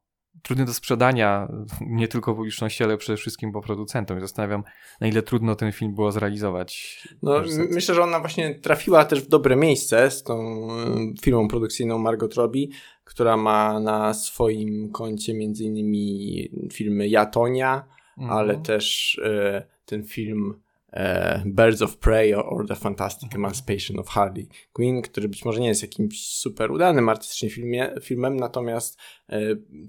[0.49, 1.49] trudny do sprzedania
[1.81, 4.19] nie tylko publiczności, ale przede wszystkim po producentom.
[4.19, 4.65] I zastanawiam,
[5.01, 7.03] na ile trudno ten film było zrealizować.
[7.23, 10.69] No, myślę, że ona właśnie trafiła też w dobre miejsce z tą
[11.17, 12.69] y, firmą produkcyjną Margot Robbie,
[13.05, 17.85] która ma na swoim koncie między innymi filmy Jatonia,
[18.19, 18.39] Mhm.
[18.39, 20.55] ale też e, ten film
[20.93, 25.69] e, Birds of Prey or, The Fantastic Emancipation of Harley Quinn, który być może nie
[25.69, 28.99] jest jakimś super udanym artystycznie filmie, filmem, natomiast
[29.29, 29.41] e,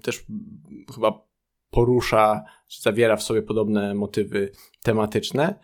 [0.02, 0.24] też
[0.94, 1.30] chyba
[1.70, 5.54] porusza, czy zawiera w sobie podobne motywy tematyczne.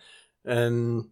[0.44, 1.02] Em,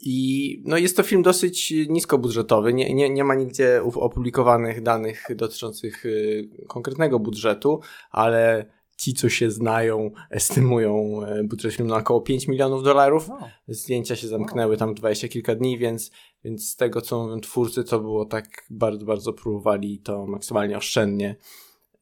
[0.00, 2.72] I no jest to film dosyć niskobudżetowy.
[2.72, 8.66] Nie, nie, nie ma nigdzie opublikowanych danych dotyczących y, konkretnego budżetu, ale
[9.00, 13.28] ci, co się znają, estymują e, budżet filmu na około 5 milionów dolarów.
[13.28, 13.38] No.
[13.68, 16.10] Zdjęcia się zamknęły tam 20 kilka dni, więc,
[16.44, 21.36] więc z tego, co mówią twórcy, to było tak bardzo, bardzo próbowali to maksymalnie oszczędnie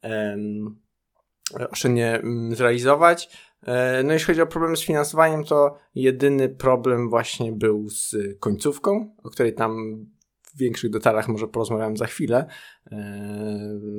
[0.02, 0.78] em,
[1.70, 3.28] oszczędnie mm, zrealizować.
[3.62, 9.14] E, No jeśli chodzi o problemy z finansowaniem, to jedyny problem właśnie był z końcówką,
[9.22, 10.04] o której tam
[10.58, 12.46] większych detalach może porozmawiam za chwilę,
[12.92, 12.98] e,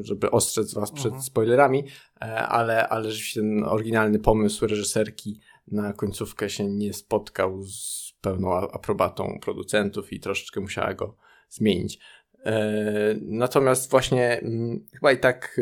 [0.01, 1.23] żeby ostrzec was przed Mhm.
[1.23, 1.83] spoilerami,
[2.21, 8.53] e, ale, ale rzeczywiście ten oryginalny pomysł reżyserki na końcówkę się nie spotkał z pełną
[8.53, 11.15] aprobatą producentów i troszeczkę musiała go
[11.49, 11.99] zmienić.
[12.45, 15.61] E, natomiast właśnie mm, chyba i tak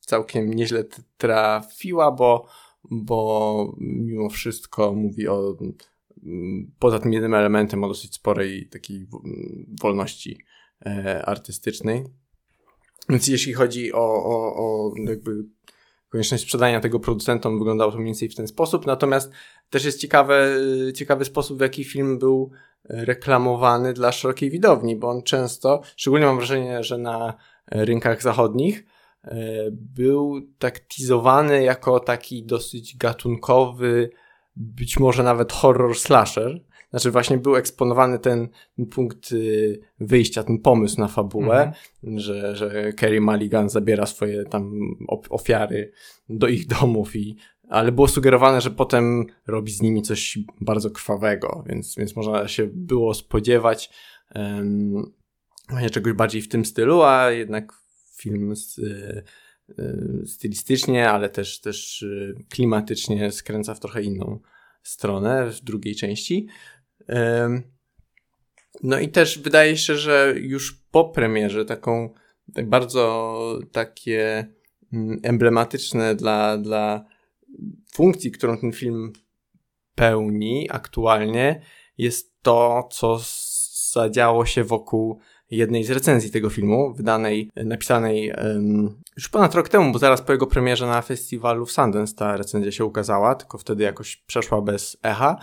[0.00, 0.84] całkiem nieźle
[1.16, 2.46] trafiła, bo,
[2.90, 5.56] bo mimo wszystko mówi o
[6.78, 9.06] poza tym jednym elementem o dosyć sporej takiej
[9.80, 10.38] wolności
[10.86, 12.04] e, artystycznej.
[13.08, 15.44] Więc jeśli chodzi o, o, o jakby
[16.08, 18.86] konieczność sprzedania tego producentom, wyglądało to mniej więcej w ten sposób.
[18.86, 19.32] Natomiast
[19.70, 20.56] też jest ciekawe,
[20.94, 22.50] ciekawy sposób, w jaki film był
[22.84, 27.34] reklamowany dla szerokiej widowni, bo on często, szczególnie mam wrażenie, że na
[27.70, 28.84] rynkach zachodnich,
[29.24, 29.36] e,
[29.70, 34.10] był tak teasowany jako taki dosyć gatunkowy,
[34.56, 36.60] być może nawet horror slasher.
[36.90, 38.48] Znaczy właśnie był eksponowany ten,
[38.90, 42.18] punkt y, wyjścia, ten pomysł na fabułę, mhm.
[42.18, 44.72] że, że Kerry Mulligan zabiera swoje tam
[45.30, 45.92] ofiary
[46.28, 47.36] do ich domów i
[47.68, 52.68] ale było sugerowane, że potem robi z nimi coś bardzo krwawego, więc, więc można się
[52.72, 53.90] było spodziewać
[54.34, 55.12] um,
[55.92, 57.72] czegoś bardziej w tym stylu, a jednak
[58.16, 59.24] film z, y,
[60.26, 64.40] stylistycznie, ale też, też y, klimatycznie skręca w trochę inną
[64.82, 66.46] stronę w drugiej części.
[68.82, 72.14] No i też wydaje się, że już po premierze taką
[72.54, 74.46] tak bardzo takie
[74.92, 77.04] mm, emblematyczne dla, dla
[77.92, 79.12] funkcji, którą ten film
[79.94, 81.60] pełni aktualnie,
[81.98, 83.20] jest to, co
[83.92, 85.18] zadziało się wokół
[85.50, 90.32] jednej z recenzji tego filmu, wydanej, napisanej um, już ponad rok temu, bo zaraz po
[90.32, 94.96] jego premierze na festiwalu w Sundance ta recenzja się ukazała, tylko wtedy jakoś przeszła bez
[95.02, 95.36] echa.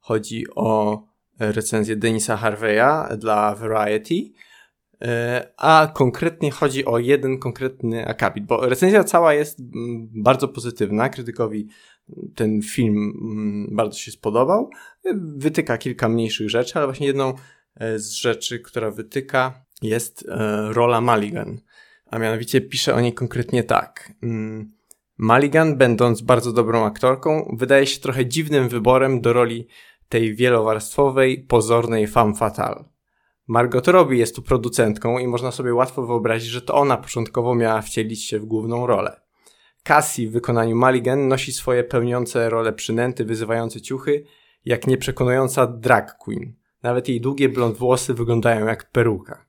[0.00, 1.02] Chodzi o
[1.38, 4.32] recenzję Denisa Harveya dla Variety,
[5.02, 11.08] e, a konkretnie chodzi o jeden konkretny akapit, bo recenzja cała jest mm, bardzo pozytywna,
[11.08, 11.68] krytykowi
[12.34, 14.70] ten film mm, bardzo się spodobał.
[15.36, 17.34] Wytyka kilka mniejszych rzeczy, ale właśnie jedną e,
[17.96, 21.60] z rzeczy, która wytyka, jest e, rola Mulligan.
[22.10, 24.12] A mianowicie pisze o niej konkretnie tak.
[24.22, 24.72] Mm,
[25.18, 29.66] Mulligan, będąc bardzo dobrą aktorką, wydaje się trochę dziwnym wyborem do roli
[30.08, 32.84] tej wielowarstwowej, pozornej femme fatale.
[33.46, 37.82] Margot Robbie jest tu producentką i można sobie łatwo wyobrazić, że to ona początkowo miała
[37.82, 39.20] wcielić się w główną rolę.
[39.82, 44.24] Cassie w wykonaniu Mulligan nosi swoje pełniące role przynęty, wyzywające ciuchy,
[44.64, 46.54] jak nieprzekonująca drag queen.
[46.86, 49.46] Nawet jej długie blond włosy wyglądają jak peruka.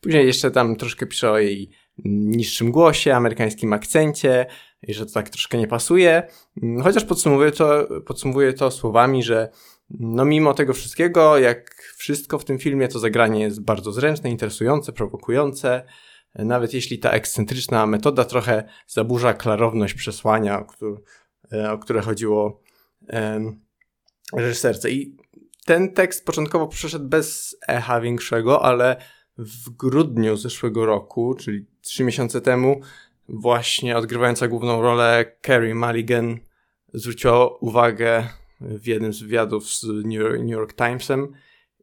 [0.00, 1.70] Później jeszcze tam troszkę pisze o jej
[2.04, 4.46] niższym głosie, amerykańskim akcencie
[4.82, 6.22] i że to tak troszkę nie pasuje.
[6.82, 7.88] Chociaż podsumowuje to,
[8.56, 9.50] to słowami, że
[9.90, 14.92] no mimo tego wszystkiego, jak wszystko w tym filmie, to zagranie jest bardzo zręczne, interesujące,
[14.92, 15.82] prowokujące
[16.34, 22.62] nawet jeśli ta ekscentryczna metoda trochę zaburza klarowność przesłania, o, które, o które chodziło
[23.08, 23.60] um,
[24.32, 24.90] reżyserce.
[24.90, 25.16] I
[25.64, 28.96] ten tekst początkowo przeszedł bez echa większego, ale
[29.38, 32.80] w grudniu zeszłego roku, czyli trzy miesiące temu,
[33.28, 36.38] właśnie odgrywająca główną rolę Carrie Mulligan
[36.94, 38.28] zwróciła uwagę
[38.60, 41.32] w jednym z wywiadów z New York Timesem,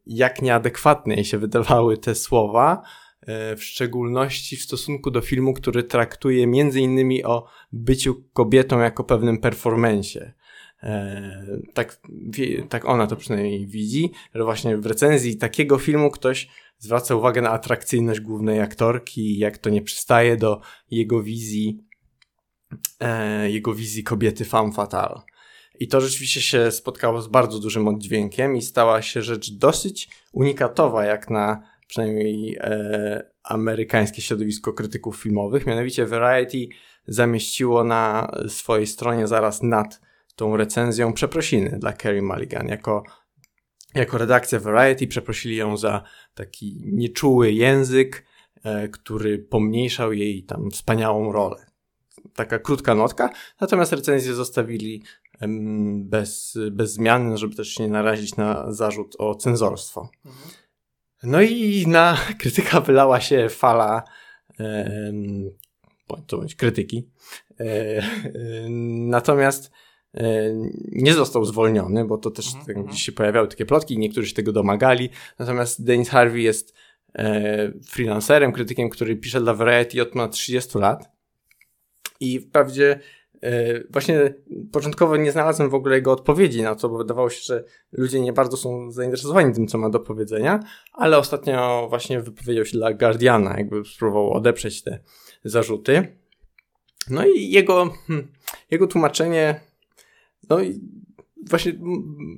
[0.06, 2.84] jak nieadekwatne jej się wydawały te słowa,
[3.22, 9.04] E, w szczególności w stosunku do filmu, który traktuje między innymi o byciu kobietą jako
[9.04, 10.34] pewnym performencie.
[10.84, 12.02] E, tak,
[12.70, 17.50] tak ona to przynajmniej widzi, że właśnie w recenzji takiego filmu ktoś zwraca uwagę na
[17.50, 21.84] atrakcyjność głównej aktorki, jak to nie przystaje do jego wizji,
[23.00, 25.22] e, jego wizji kobiety femme fatale.
[25.80, 31.06] I to rzeczywiście się spotkało z bardzo dużym oddźwiękiem i stała się rzecz dosyć unikatowa,
[31.06, 35.65] jak na przynajmniej e, amerykańskie środowisko krytyków filmowych.
[35.65, 36.76] Mianowicie Variety
[37.08, 40.02] zamieściło na swojej stronie zaraz nad
[40.41, 42.67] tą recenzją przeprosiny dla Kerry Mulligan.
[42.67, 43.04] Jako,
[43.95, 48.25] jako redakcja Variety przeprosili ją za taki nieczuły język,
[48.63, 51.65] e, który pomniejszał jej tam wspaniałą rolę.
[52.36, 53.30] Taka krótka notka,
[53.62, 55.04] natomiast recenzję zostawili
[55.95, 60.10] bez, bez zmiany, żeby też się nie narazić na zarzut o cenzorstwo.
[60.25, 60.45] Mhm.
[61.23, 64.04] No i na krytyka wylała się fala
[66.08, 67.10] bądź to bądź krytyki.
[67.60, 67.65] E,
[69.17, 69.90] natomiast e,
[70.91, 72.93] nie został zwolniony, bo to też mm -hmm.
[72.93, 75.10] się pojawiały takie plotki, niektórzy się tego domagali.
[75.39, 76.74] Natomiast Dennis Harvey jest
[77.15, 81.12] e, freelancerem, krytykiem, który pisze dla Variety od ponad 30 lat.
[82.19, 83.00] I wprawdzie
[83.43, 84.34] E, właśnie
[84.71, 88.34] początkowo nie znalazłem w ogóle jego odpowiedzi na to, bo wydawało się, że ludzie nie
[88.34, 90.60] bardzo są zainteresowani tym, co ma do powiedzenia,
[90.93, 95.00] ale ostatnio właśnie wypowiedział się dla Guardiana, jakby spróbował odeprzeć te
[95.43, 96.17] zarzuty.
[97.10, 98.28] No i jego, hmm,
[98.71, 99.60] jego tłumaczenie,
[100.52, 100.80] no i
[101.50, 101.74] właśnie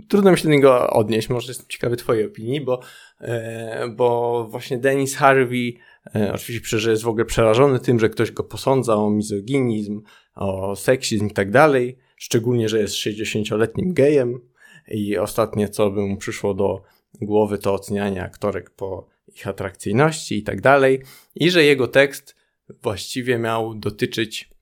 [0.07, 2.79] trudno mi się do niego odnieść, może jestem ciekawy twojej opinii, bo,
[3.21, 5.77] e, bo właśnie Dennis Harvey
[6.15, 10.01] e, oczywiście że jest w ogóle przerażony tym, że ktoś go posądza o mizoginizm,
[10.35, 14.39] o seksizm i tak dalej, szczególnie, że jest 60-letnim gejem
[14.87, 16.81] i ostatnie, co by mu przyszło do
[17.21, 21.01] głowy, to ocenianie aktorek po ich atrakcyjności i tak dalej,
[21.35, 22.35] i że jego tekst
[22.81, 24.52] właściwie miał dotyczyć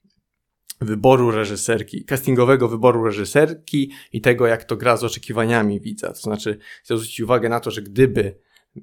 [0.81, 6.07] wyboru reżyserki, castingowego wyboru reżyserki i tego, jak to gra z oczekiwaniami widza.
[6.07, 8.35] To znaczy, chcę zwrócić uwagę na to, że gdyby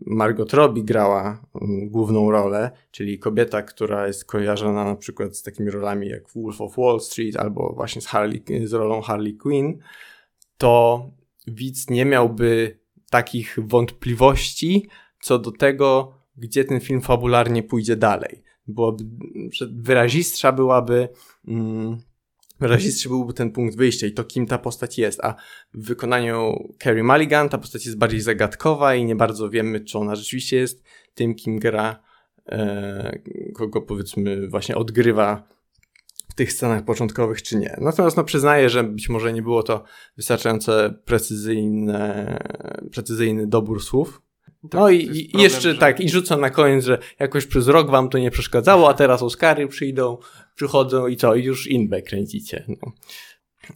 [0.06, 5.70] Margot Robbie grała um, główną rolę, czyli kobieta, która jest kojarzona na przykład z takimi
[5.70, 9.78] rolami jak Wolf of Wall Street albo właśnie z, Harley, z rolą Harley Quinn,
[10.56, 11.02] to
[11.46, 12.78] widz nie miałby
[13.10, 14.88] takich wątpliwości
[15.20, 19.04] co do tego, gdzie ten film fabularnie pójdzie dalej byłoby,
[19.52, 21.08] że wyrazistsza byłaby,
[21.48, 21.98] mm,
[22.60, 25.34] wyrazistszy byłby ten punkt wyjścia i to, kim ta postać jest, a
[25.74, 30.16] w wykonaniu Carrie Mulligan ta postać jest bardziej zagadkowa i nie bardzo wiemy, czy ona
[30.16, 30.82] rzeczywiście jest
[31.14, 32.02] tym, kim gra,
[32.48, 33.18] e,
[33.54, 35.48] kogo powiedzmy właśnie odgrywa
[36.28, 37.76] w tych scenach początkowych, czy nie.
[37.80, 39.84] Natomiast no przyznaję, że być może nie było to
[40.16, 40.72] wystarczająco
[41.04, 42.38] precyzyjne,
[42.92, 44.22] precyzyjny dobór słów,
[44.62, 45.78] tak, no i, problem, jeszcze że...
[45.78, 49.22] tak, i rzucę na koniec, że jakoś przez rok wam to nie przeszkadzało, a teraz
[49.22, 50.18] Oscary przyjdą,
[50.54, 52.64] przychodzą i co, i już inbę kręcicie.
[52.68, 52.92] No.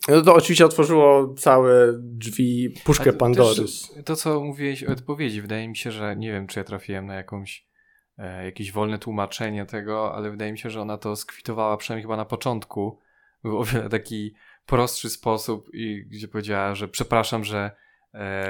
[0.09, 3.65] No to oczywiście otworzyło całe drzwi, puszkę Pandory.
[4.05, 7.15] To, co mówiłeś o odpowiedzi, wydaje mi się, że nie wiem, czy ja trafiłem na
[7.15, 7.67] jakąś
[8.19, 12.17] e, jakieś wolne tłumaczenie tego, ale wydaje mi się, że ona to skwitowała przynajmniej chyba
[12.17, 12.99] na początku.
[13.43, 14.35] Był o wiele taki
[14.67, 17.71] prostszy sposób i gdzie powiedziała, że przepraszam, że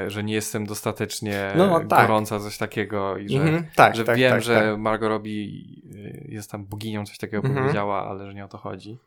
[0.07, 2.07] że nie jestem dostatecznie no, tak.
[2.07, 4.79] gorąca, coś takiego i że, mm -hmm, tak, że tak, wiem, tak, że tak.
[4.79, 5.49] Margot Robbie
[5.95, 7.61] e, jest tam boginią, coś takiego mm -hmm.
[7.61, 8.99] powiedziała, ale że nie o to chodzi.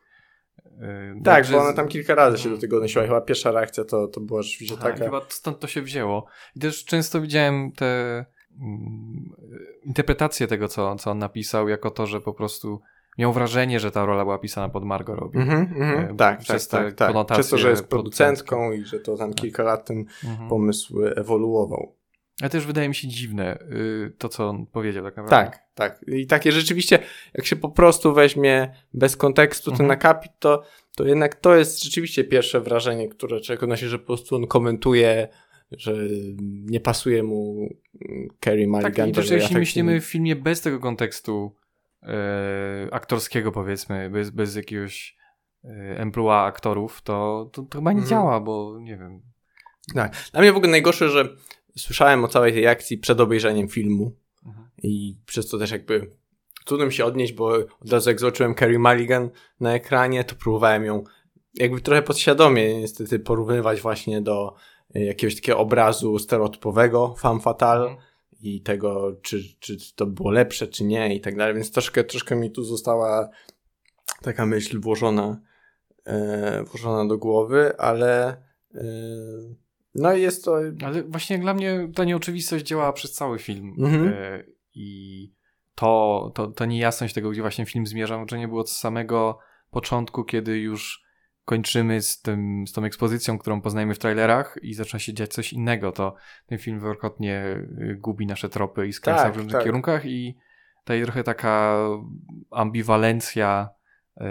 [0.80, 3.04] E, tak, bo ona tam kilka razy się do tego odnosiła.
[3.04, 5.04] Chyba pierwsza reakcja to, to była rzeczywiście taka.
[5.04, 6.26] Chyba stąd to się wzięło.
[6.56, 8.24] I też często widziałem te
[8.60, 9.32] mm,
[9.84, 12.80] interpretacje tego, co, co on napisał, jako to, że po prostu
[13.18, 15.40] miał wrażenie, że ta rola była pisana pod Margot Robbie.
[15.40, 17.26] Mm -hmm, tak, przez tak, tak, tak.
[17.26, 19.40] Przez to, że jest producentką i że to tam tak.
[19.40, 20.48] kilka lat ten mm -hmm.
[20.48, 21.96] pomysł ewoluował.
[22.40, 25.50] Ale też wydaje mi się dziwne y, to, co on powiedział tak naprawdę.
[25.50, 26.04] Tak, tak.
[26.08, 26.98] I takie rzeczywiście,
[27.34, 29.94] jak się po prostu weźmie bez kontekstu ten mm -hmm.
[29.94, 30.62] akapit, to,
[30.96, 35.28] to jednak to jest rzeczywiście pierwsze wrażenie, które człowiek odnosi, że po prostu on komentuje
[35.70, 35.94] że
[36.40, 37.68] nie pasuje mu
[38.40, 39.12] Kerry Mulligan.
[39.12, 41.54] Tak, i jeśli myślimy w filmie bez tego kontekstu,
[42.90, 45.16] aktorskiego powiedzmy, bez, bez jakiegoś
[45.64, 48.10] e, emploi aktorów, to, to, to chyba nie mm.
[48.10, 49.22] działa, bo nie wiem.
[49.94, 50.16] Tak.
[50.32, 51.28] Dla mnie w ogóle najgorsze, że
[51.78, 54.12] słyszałem o całej tej akcji przed obejrzeniem filmu
[54.46, 54.68] mhm.
[54.82, 56.10] i przez to też jakby
[56.64, 57.46] trudno mi się odnieść, bo
[57.80, 61.04] od razu jak zobaczyłem Carrie Mulligan na ekranie, to próbowałem ją
[61.54, 64.54] jakby trochę podświadomie niestety porównywać właśnie do
[64.94, 70.66] e, jakiegoś takiego obrazu stereotypowego, femme fatale, mhm i tego, czy, czy to było lepsze,
[70.66, 73.28] czy nie i tak dalej, więc troszkę, troszkę mi tu została
[74.22, 75.40] taka myśl włożona,
[76.04, 78.28] e, włożona do głowy, ale
[78.74, 78.84] e,
[79.94, 80.60] no jest to...
[80.84, 84.08] Ale właśnie dla mnie ta nieoczywistość działała przez cały film mhm.
[84.08, 84.44] e,
[84.74, 85.32] i
[85.74, 89.38] to, to, to niejasność tego, gdzie właśnie film zmierza, że nie było od samego
[89.70, 91.05] początku, kiedy już
[91.46, 95.52] kończymy z, tym, z tą ekspozycją, którą poznajemy w trailerach i zaczyna się dziać coś
[95.52, 96.14] innego, to
[96.46, 97.44] ten film wielokrotnie
[97.80, 99.64] y, gubi nasze tropy i skręca tak, w różnych tak.
[99.64, 100.36] kierunkach i
[100.78, 101.78] tutaj trochę taka
[102.50, 103.68] ambiwalencja
[104.16, 104.26] yy,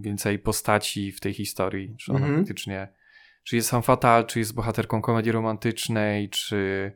[0.00, 2.38] więcej postaci w tej historii, czy ona mm -hmm.
[2.38, 2.88] faktycznie
[3.44, 6.92] czy jest fan fatal, czy jest bohaterką komedii romantycznej, czy,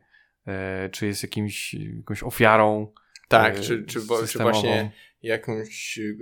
[0.47, 2.93] yy, czy jest jakimś, jakąś ofiarą
[3.29, 6.15] tak, yy, czy, czy, czy właśnie jakąś yy,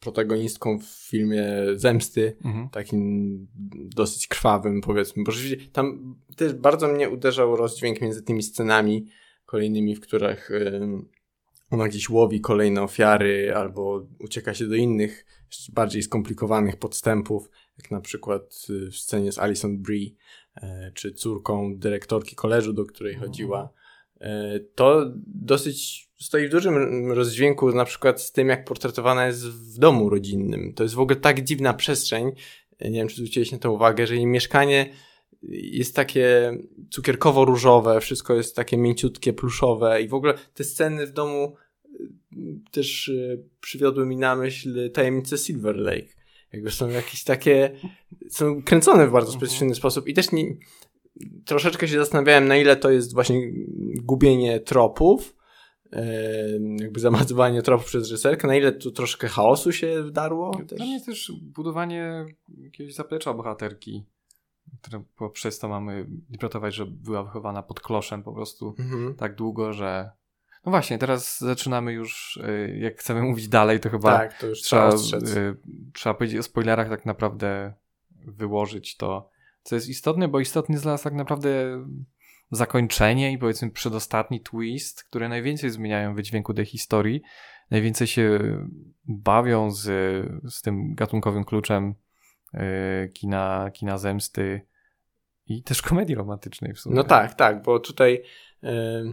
[0.00, 2.68] protagonistką w filmie Zemsty, mhm.
[2.68, 9.06] takim dosyć krwawym powiedzmy, bo rzeczywiście tam też bardzo mnie uderzał rozdźwięk między tymi scenami
[9.46, 10.50] kolejnymi, w których
[11.70, 15.26] ona gdzieś łowi kolejne ofiary albo ucieka się do innych,
[15.72, 20.10] bardziej skomplikowanych podstępów, jak na przykład y, w scenie z Alison Brie,
[20.56, 20.60] y,
[20.94, 23.30] czy córką dyrektorki koleżu, do której mhm.
[23.30, 23.72] chodziła.
[24.20, 29.78] Y, to dosyć stoi w dużym rozdźwięku na przykład z tym, jak portretowana jest w
[29.78, 30.72] domu rodzinnym.
[30.74, 32.32] To jest w ogóle tak dziwna przestrzeń.
[32.80, 34.90] Nie wiem, czy zwróciłeś na to uwagę, że jej mieszkanie
[35.52, 36.58] jest takie
[36.90, 42.08] cukierkowo-różowe, wszystko jest takie mięciutkie, pluszowe i w ogóle te sceny w domu y,
[42.70, 43.12] też
[43.60, 46.20] przywiodły mi na myśl tajemnice Silver Lake.
[46.52, 47.70] Jakby są jakieś takie,
[48.30, 49.40] są kręcone w bardzo mhm.
[49.40, 50.44] specyficzny sposób i też nie,
[51.44, 53.52] troszeczkę się zastanawiałem, na ile to jest właśnie
[54.02, 55.36] gubienie tropów,
[56.80, 60.60] jakby zamazywanie tropów przez reżyserkę, na ile tu troszkę chaosu się wdarło?
[60.66, 62.26] Dla mnie też budowanie
[62.58, 64.04] jakiegoś zaplecza bohaterki.
[65.32, 69.14] Przez to mamy interpretować, że była wychowana pod kloszem po prostu mhm.
[69.14, 70.10] tak długo, że
[70.66, 74.62] no właśnie, teraz zaczynamy już, y, jak chcemy mówić dalej, to chyba tak, to już
[74.62, 75.56] trzeba, y,
[75.92, 77.74] trzeba powiedzieć o spoilerach, tak naprawdę
[78.26, 79.30] wyłożyć to,
[79.62, 81.84] co jest istotne, bo istotny jest dla nas tak naprawdę
[82.50, 87.22] zakończenie i powiedzmy przedostatni twist, które najwięcej zmieniają wydźwięku tej historii,
[87.70, 88.38] najwięcej się
[89.04, 89.82] bawią z,
[90.52, 91.94] z tym gatunkowym kluczem
[92.52, 92.60] yy,
[93.08, 94.60] kina, kina zemsty
[95.46, 96.96] i też komedii romantycznej w sumie.
[96.96, 98.22] No tak, tak, bo tutaj
[98.62, 99.12] yy,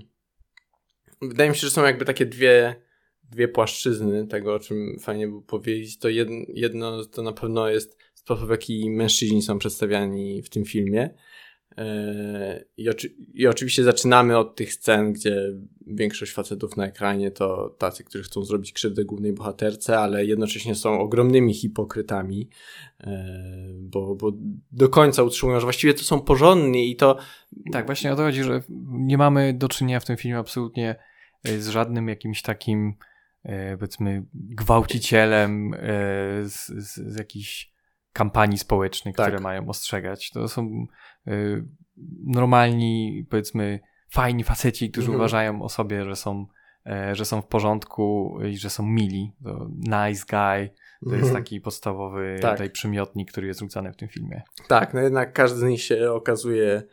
[1.22, 2.76] wydaje mi się, że są jakby takie dwie,
[3.24, 6.00] dwie płaszczyzny tego, o czym fajnie było powiedzieć.
[6.00, 10.66] To jedno, jedno to na pewno jest sposób, w jaki mężczyźni są przedstawiani w tym
[10.66, 11.10] filmie.
[11.78, 15.54] E, I, oczy I, oczywiście zaczynamy od tych scen, gdzie
[15.88, 21.00] większość facetów na ekranie to tacy, którzy chcą zrobić krzywdę głównej bohaterce, ale jednocześnie są
[21.00, 22.50] ogromnymi hipokrytami,
[23.02, 23.26] e,
[23.74, 24.32] bo, bo
[24.72, 27.18] do końca utrzymują, że właściwie to są porządni i to.
[27.72, 30.96] Tak, właśnie o to chodzi, że nie mamy do czynienia w tym filmie absolutnie
[31.44, 32.94] e, z żadnym jakimś takim,
[33.80, 35.72] powiedzmy, gwałcicielem
[36.44, 37.77] z, z, z jakichś
[38.18, 39.28] kampanii społecznych, tak.
[39.28, 40.32] które mają ostrzegać.
[40.32, 40.88] To są
[41.28, 41.66] y,
[42.26, 45.20] normalni, powiedzmy, fajni faceci, którzy mhm.
[45.20, 46.46] uważają o sobie, że są,
[46.86, 49.34] e, że są w porządku i że są mili.
[49.44, 50.70] To nice guy.
[51.04, 51.44] To jest mhm.
[51.44, 52.52] taki podstawowy tak.
[52.52, 54.42] tutaj przymiotnik, który jest rzucany w tym filmie.
[54.68, 56.84] Tak, no jednak każdy z nich się okazuje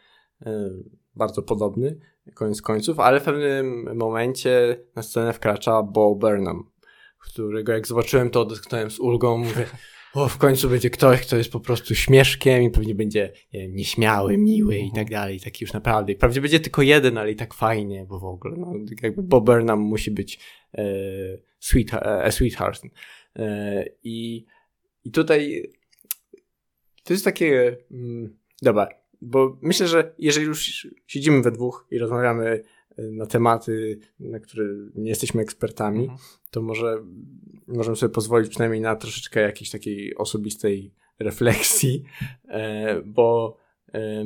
[0.47, 0.71] e,
[1.17, 1.99] bardzo podobny,
[2.35, 6.71] koniec końców, ale w pewnym momencie na scenę wkracza Bo Burnham,
[7.19, 9.67] którego jak zobaczyłem, to odetchnąłem z ulgą, mówię,
[10.15, 13.75] o, w końcu będzie ktoś, kto jest po prostu śmieszkiem i pewnie będzie nie wiem,
[13.75, 16.13] nieśmiały, miły i tak dalej, taki już naprawdę.
[16.13, 19.45] I prawdzie będzie tylko jeden, ale i tak fajnie, bo w ogóle, no, jakby Bob
[19.45, 20.39] Burnham musi być
[20.75, 20.85] e,
[21.61, 22.83] sweet, e, sweetheart.
[23.37, 24.45] E, i,
[25.05, 25.71] I tutaj
[27.05, 28.89] to jest takie, mm, dobra,
[29.21, 32.63] bo myślę, że jeżeli już siedzimy we dwóch i rozmawiamy
[32.99, 34.65] na tematy, na które
[34.95, 36.19] nie jesteśmy ekspertami, mhm.
[36.51, 37.05] to może
[37.67, 42.05] możemy sobie pozwolić przynajmniej na troszeczkę jakiejś takiej osobistej refleksji,
[42.49, 43.57] e, bo
[43.95, 44.25] e,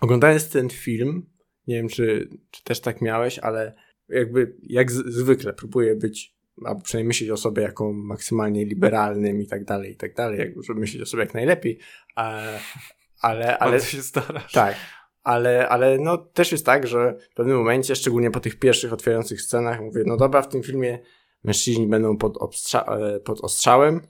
[0.00, 1.26] oglądając ten film,
[1.66, 3.74] nie wiem, czy, czy też tak miałeś, ale
[4.08, 9.46] jakby jak z, zwykle próbuję być, albo przynajmniej myśleć o sobie jako maksymalnie liberalnym i
[9.46, 11.78] tak dalej, i tak dalej, jakby, żeby myśleć o sobie jak najlepiej,
[12.14, 12.60] ale...
[13.20, 14.52] ale, ale się starasz.
[14.52, 14.76] Tak,
[15.24, 19.42] ale, ale no też jest tak, że w pewnym momencie, szczególnie po tych pierwszych otwierających
[19.42, 20.98] scenach, mówię, no dobra, w tym filmie
[21.44, 22.38] mężczyźni będą pod,
[22.74, 24.00] e, pod ostrzałem.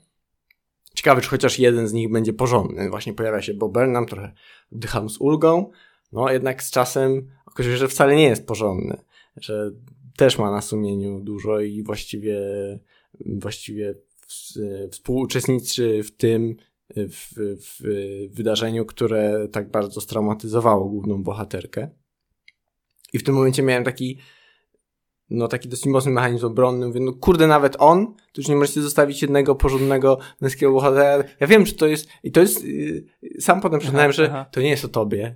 [0.93, 2.89] Ciekawe, czy chociaż jeden z nich będzie porządny.
[2.89, 4.31] Właśnie pojawia się Bob Burnham, trochę
[4.73, 5.71] oddycham z ulgą,
[6.11, 8.97] no jednak z czasem okazuje się, że wcale nie jest porządny,
[9.37, 9.71] że
[10.15, 12.39] też ma na sumieniu dużo i właściwie,
[13.25, 13.95] właściwie
[14.91, 16.55] współuczestniczy w tym,
[16.89, 17.83] w, w
[18.35, 21.89] wydarzeniu, które tak bardzo straumatyzowało główną bohaterkę.
[23.13, 24.19] I w tym momencie miałem taki
[25.29, 26.87] no taki dosyć mocny mechanizm obronny.
[26.87, 31.23] Mówię, no kurde, nawet on, to już nie możecie zostawić jednego porządnego męskiego bohatera.
[31.39, 33.05] Ja wiem, że to jest, i to jest, yy,
[33.39, 34.45] sam potem przyznałem, że aha.
[34.51, 35.35] to nie jest o tobie.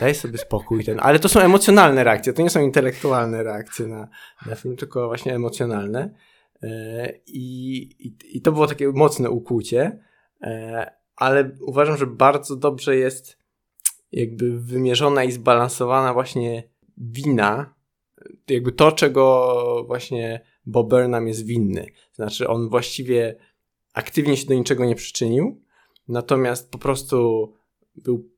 [0.00, 0.98] Daj sobie spokój ten.
[1.02, 4.08] Ale to są emocjonalne reakcje, to nie są intelektualne reakcje na,
[4.46, 6.14] na film, tylko właśnie emocjonalne.
[6.62, 6.68] Yy,
[7.26, 9.98] i, i, to było takie mocne ukłucie,
[11.16, 13.38] ale uważam, że bardzo dobrze jest
[14.12, 16.62] jakby wymierzona i zbalansowana właśnie
[16.98, 17.74] wina
[18.48, 21.86] jakby to, czego właśnie Bob Burnham jest winny.
[22.12, 23.36] Znaczy, on właściwie
[23.94, 25.62] aktywnie się do niczego nie przyczynił,
[26.08, 27.52] natomiast po prostu
[27.96, 28.30] był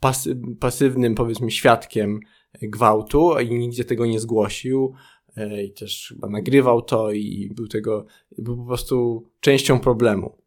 [0.00, 2.20] pasy pasywnym, powiedzmy, świadkiem
[2.62, 4.94] gwałtu i nigdzie tego nie zgłosił
[5.36, 8.06] e, i też chyba nagrywał to i był tego,
[8.38, 10.43] był po prostu częścią problemu.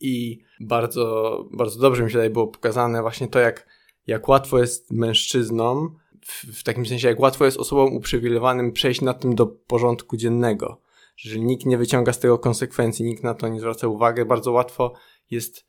[0.00, 3.66] I bardzo, bardzo dobrze mi się tutaj było pokazane właśnie to, jak,
[4.06, 9.14] jak łatwo jest mężczyznom w, w takim sensie, jak łatwo jest osobom uprzywilejowanym przejść na
[9.14, 10.80] tym do porządku dziennego.
[11.16, 14.24] Że nikt nie wyciąga z tego konsekwencji, nikt na to nie zwraca uwagi.
[14.24, 14.92] Bardzo łatwo
[15.30, 15.66] jest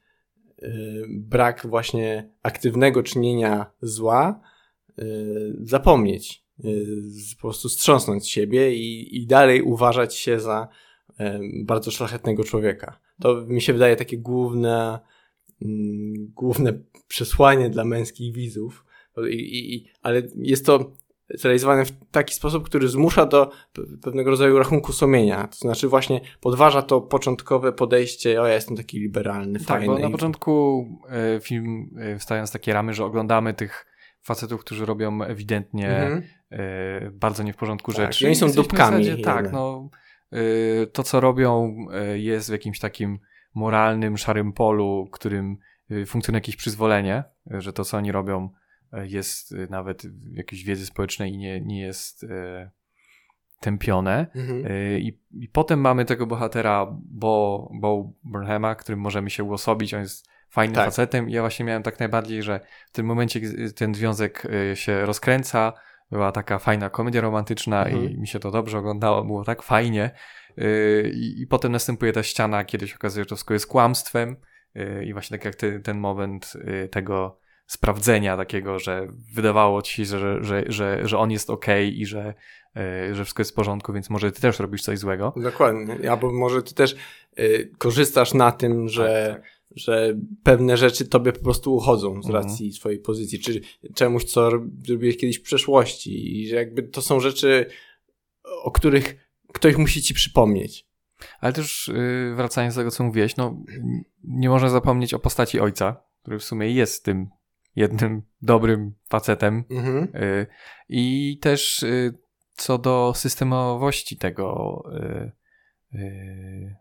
[0.62, 0.70] yy,
[1.10, 4.42] brak właśnie aktywnego czynienia zła
[4.98, 5.06] yy,
[5.62, 6.86] zapomnieć, yy,
[7.36, 10.68] po prostu strząsnąć siebie i, i dalej uważać się za
[11.64, 13.00] bardzo szlachetnego człowieka.
[13.22, 15.00] To mi się wydaje takie główne,
[15.62, 16.74] mm, główne
[17.08, 18.86] przesłanie dla męskich widzów,
[19.30, 20.92] i, i, ale jest to
[21.30, 23.52] zrealizowane w taki sposób, który zmusza do
[24.02, 25.48] pewnego rodzaju rachunku sumienia.
[25.48, 29.88] To znaczy właśnie podważa to początkowe podejście, o ja jestem taki liberalny, tak, fajny.
[29.88, 33.86] Bo na początku e, film e, wstając z takie ramy, że oglądamy tych
[34.22, 37.12] facetów, którzy robią ewidentnie mm -hmm.
[37.12, 38.26] bardzo nie w porządku tak, rzeczy.
[38.26, 39.04] oni są dupkami.
[39.04, 39.90] Zasadzie, tak, no,
[40.94, 41.76] to co robią
[42.16, 43.20] jest w jakimś takim
[43.54, 45.58] moralnym, szarym polu, którym
[45.92, 48.50] y, funkcjonuje jakieś przyzwolenie, że to, co oni robią,
[48.94, 52.26] jest nawet jakiejś wiedzy społecznej i nie, nie jest
[53.60, 54.28] tępione.
[54.36, 54.64] Mhm.
[55.00, 59.94] I, I potem mamy tego bohatera Bo, Bo Burnhama, którym możemy się uosobić.
[59.94, 60.86] On jest fajnym tak.
[60.86, 63.42] facetem i ja właśnie miałem tak najbardziej, że w tym momencie
[63.76, 65.74] ten związek się rozkręca,
[66.12, 68.12] była taka fajna komedia romantyczna mhm.
[68.12, 70.12] i mi się to dobrze oglądało, było tak fajnie.
[70.58, 74.36] Yy, I, I, potem następuje ta ściana, kiedy się okazuje, że to wszystko jest kłamstwem.
[74.76, 79.96] Yy, I właśnie tak jak ty, ten moment yy, tego sprawdzenia takiego, że wydawało ci
[79.96, 82.34] się, że, że, że, że on jest ok i że,
[83.12, 85.34] że wszystko jest w porządku, więc może ty też robisz coś złego.
[85.38, 86.12] Dokładnie.
[86.12, 86.96] Albo może ty też
[87.78, 92.36] korzystasz na tym, że tak, tak że pewne rzeczy tobie po prostu uchodzą z mhm.
[92.36, 92.74] racji mhm.
[92.74, 93.62] swojej pozycji, czy
[93.96, 94.50] czemuś, co
[94.86, 97.66] zrobiłeś kiedyś w przeszłości i że jakby to są rzeczy,
[98.64, 100.88] o których ktoś musi ci przypomnieć.
[101.40, 103.64] Ale też yy, wracając do tego, co mówiłeś, no
[104.24, 107.30] nie można zapomnieć o postaci ojca, który w sumie jest tym
[107.76, 110.08] jednym dobrym facetem mhm.
[110.14, 110.48] yy,
[110.90, 112.14] i też yy,
[112.54, 115.32] co do systemowości tego y,
[115.98, 116.76] y,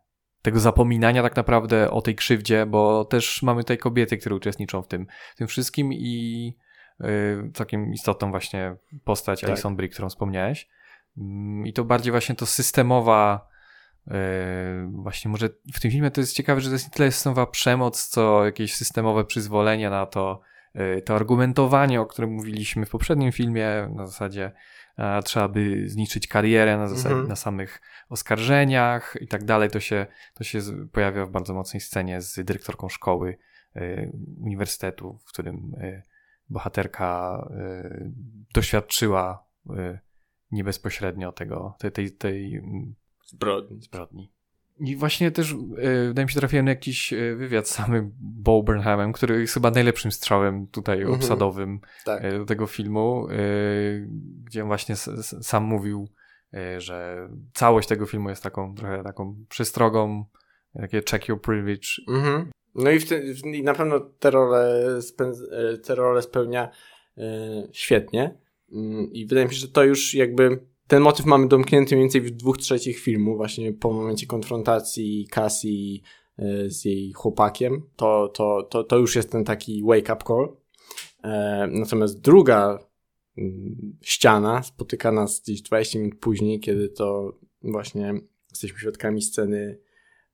[0.46, 4.88] tego zapominania tak naprawdę o tej krzywdzie, bo też mamy tutaj kobiety, które uczestniczą w
[4.88, 6.56] tym, tym wszystkim i
[7.00, 9.50] yy, całkiem istotną właśnie postać tak.
[9.50, 10.68] Alison Brie, którą wspomniałeś.
[11.16, 11.24] Yy,
[11.64, 13.48] I to bardziej właśnie to systemowa
[14.06, 14.14] yy,
[14.92, 18.08] właśnie może w tym filmie to jest ciekawe, że to jest nie tyle systemowa przemoc,
[18.08, 20.40] co jakieś systemowe przyzwolenie na to,
[20.98, 24.52] y, to argumentowanie, o którym mówiliśmy w poprzednim filmie, na zasadzie
[25.24, 27.28] trzeba by zniszczyć karierę na, zasadzie, mhm.
[27.28, 29.70] na samych oskarżeniach i tak dalej.
[29.70, 30.60] To się, to się
[30.92, 33.38] pojawia w bardzo mocnej scenie z dyrektorką szkoły
[33.76, 36.02] y, uniwersytetu, w którym y,
[36.48, 38.12] bohaterka y,
[38.54, 39.46] doświadczyła
[40.50, 42.94] nie bezpośrednio tego, tej, tej, tej mm,
[43.26, 43.82] zbrodni.
[43.82, 44.32] zbrodni.
[44.80, 48.62] I właśnie też e, wydaje mi się trafiłem na jakiś e, wywiad z samym Bo
[48.62, 51.16] Burnhamem, który jest chyba najlepszym strzałem tutaj mm -hmm.
[51.16, 52.24] obsadowym tak.
[52.24, 53.36] e, do tego filmu, e,
[54.44, 54.96] gdzie właśnie
[55.40, 56.08] sam mówił,
[56.54, 60.24] e, że całość tego filmu jest taką trochę taką przestrogą,
[60.74, 61.88] takie check your privilege.
[62.08, 62.44] Mm -hmm.
[62.74, 64.86] No i, w te, i na pewno te role,
[65.52, 66.70] e, te role spełnia
[67.72, 68.38] świetnie.
[68.72, 72.20] Mm, I wydaje mi się, że to już jakby ten motyw mamy domknięty mniej więcej
[72.20, 76.02] w dwóch trzecich filmu, właśnie po momencie konfrontacji Cassie
[76.38, 77.82] e, z jej chłopakiem.
[77.96, 80.56] To, to, to, to już jest ten taki wake-up call.
[81.24, 82.78] E, natomiast druga
[83.38, 88.14] mm, ściana spotyka nas gdzieś 20 minut później, kiedy to właśnie
[88.50, 89.78] jesteśmy świadkami sceny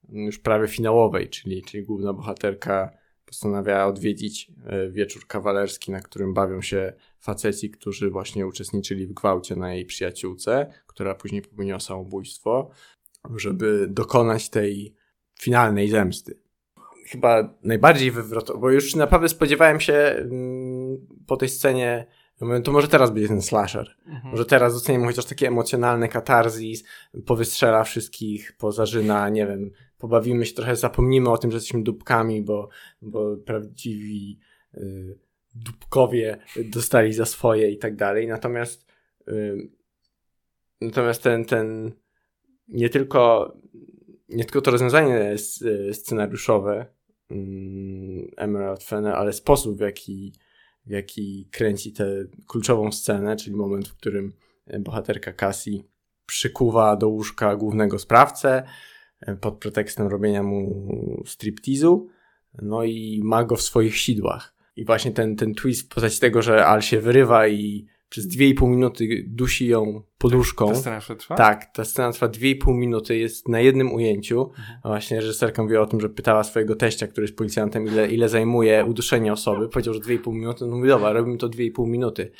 [0.08, 3.01] już prawie finałowej, czyli, czyli główna bohaterka
[3.32, 9.56] postanawia odwiedzić e, wieczór kawalerski, na którym bawią się faceci, którzy właśnie uczestniczyli w gwałcie
[9.56, 12.70] na jej przyjaciółce, która później popełniła samobójstwo,
[13.36, 14.94] żeby dokonać tej
[15.40, 16.38] finalnej zemsty.
[17.06, 22.06] Chyba najbardziej wywrotowo, bo już naprawdę spodziewałem się mm, po tej scenie
[22.64, 23.96] to może teraz będzie ten slasher.
[24.06, 24.30] Mhm.
[24.30, 26.84] Może teraz dostaniemy chociaż takie emocjonalne katarzis,
[27.26, 29.70] powystrzela wszystkich, pozażyna, nie wiem,
[30.02, 32.68] pobawimy się trochę, zapomnimy o tym, że jesteśmy dupkami, bo,
[33.02, 34.38] bo prawdziwi
[34.74, 35.18] y,
[35.54, 38.28] dupkowie dostali za swoje i tak dalej.
[38.28, 38.86] Natomiast
[39.28, 39.70] y,
[40.80, 41.92] natomiast ten, ten
[42.68, 43.52] nie tylko
[44.28, 45.34] nie tylko to rozwiązanie
[45.92, 46.86] scenariuszowe
[47.32, 47.34] y,
[48.36, 50.32] Emerald Fennel, ale sposób w jaki,
[50.86, 52.06] w jaki kręci tę
[52.46, 54.32] kluczową scenę, czyli moment, w którym
[54.80, 55.84] bohaterka Cassie
[56.26, 58.62] przykuwa do łóżka głównego sprawcę,
[59.40, 62.08] pod pretekstem robienia mu striptizu,
[62.62, 64.54] no i ma go w swoich sidłach.
[64.76, 68.68] I właśnie ten, ten twist w postaci tego, że Al się wyrywa i przez 2,5
[68.68, 70.68] minuty dusi ją poduszką.
[70.68, 71.34] Ta scena trwa?
[71.34, 74.40] Tak, ta scena trwa 2,5 minuty, jest na jednym ujęciu.
[74.58, 74.78] Mhm.
[74.84, 78.84] Właśnie reżyserka mówiła o tym, że pytała swojego teścia, który jest policjantem, ile, ile zajmuje
[78.84, 79.68] uduszenie osoby.
[79.68, 80.66] Powiedział, że 2,5 minuty.
[80.66, 82.32] No mówi, dobra, robimy to 2,5 minuty.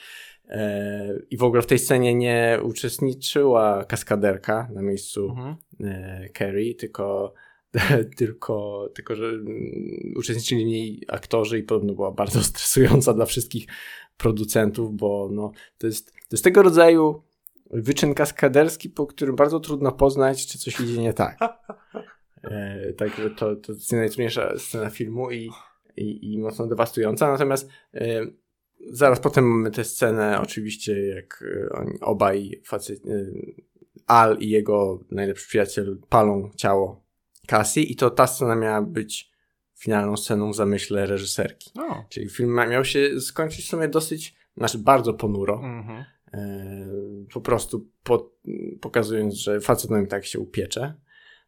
[0.52, 5.56] E, I w ogóle w tej scenie nie uczestniczyła kaskaderka na miejscu mhm.
[5.80, 7.34] E, Carrie, tylko,
[8.16, 13.66] tylko, tylko, że mm, uczestniczyli w niej aktorzy i podobno była bardzo stresująca dla wszystkich
[14.16, 17.22] producentów, bo no, to, jest, to jest tego rodzaju
[17.70, 21.38] wyczyn kaskaderski, po którym bardzo trudno poznać, czy coś idzie nie tak.
[22.42, 25.50] E, także to, to jest najtrudniejsza scena filmu i,
[25.96, 27.32] i, i mocno dewastująca.
[27.32, 28.26] Natomiast e,
[28.90, 33.32] Zaraz potem mamy tę scenę, oczywiście, jak e, oni obaj facet, e,
[34.06, 37.04] Al i jego najlepszy przyjaciel palą ciało
[37.46, 39.32] Cassie i to ta scena miała być
[39.78, 41.70] finalną sceną w zamyśle reżyserki.
[41.78, 42.04] Oh.
[42.08, 45.60] Czyli film miał się skończyć w sumie dosyć, znaczy bardzo ponuro.
[45.64, 46.04] Mm -hmm.
[46.34, 46.86] e,
[47.32, 48.32] po prostu po,
[48.80, 50.94] pokazując, że facet i tak się upiecze.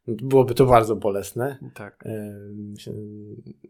[0.07, 1.57] Byłoby to bardzo bolesne.
[1.73, 2.03] Tak.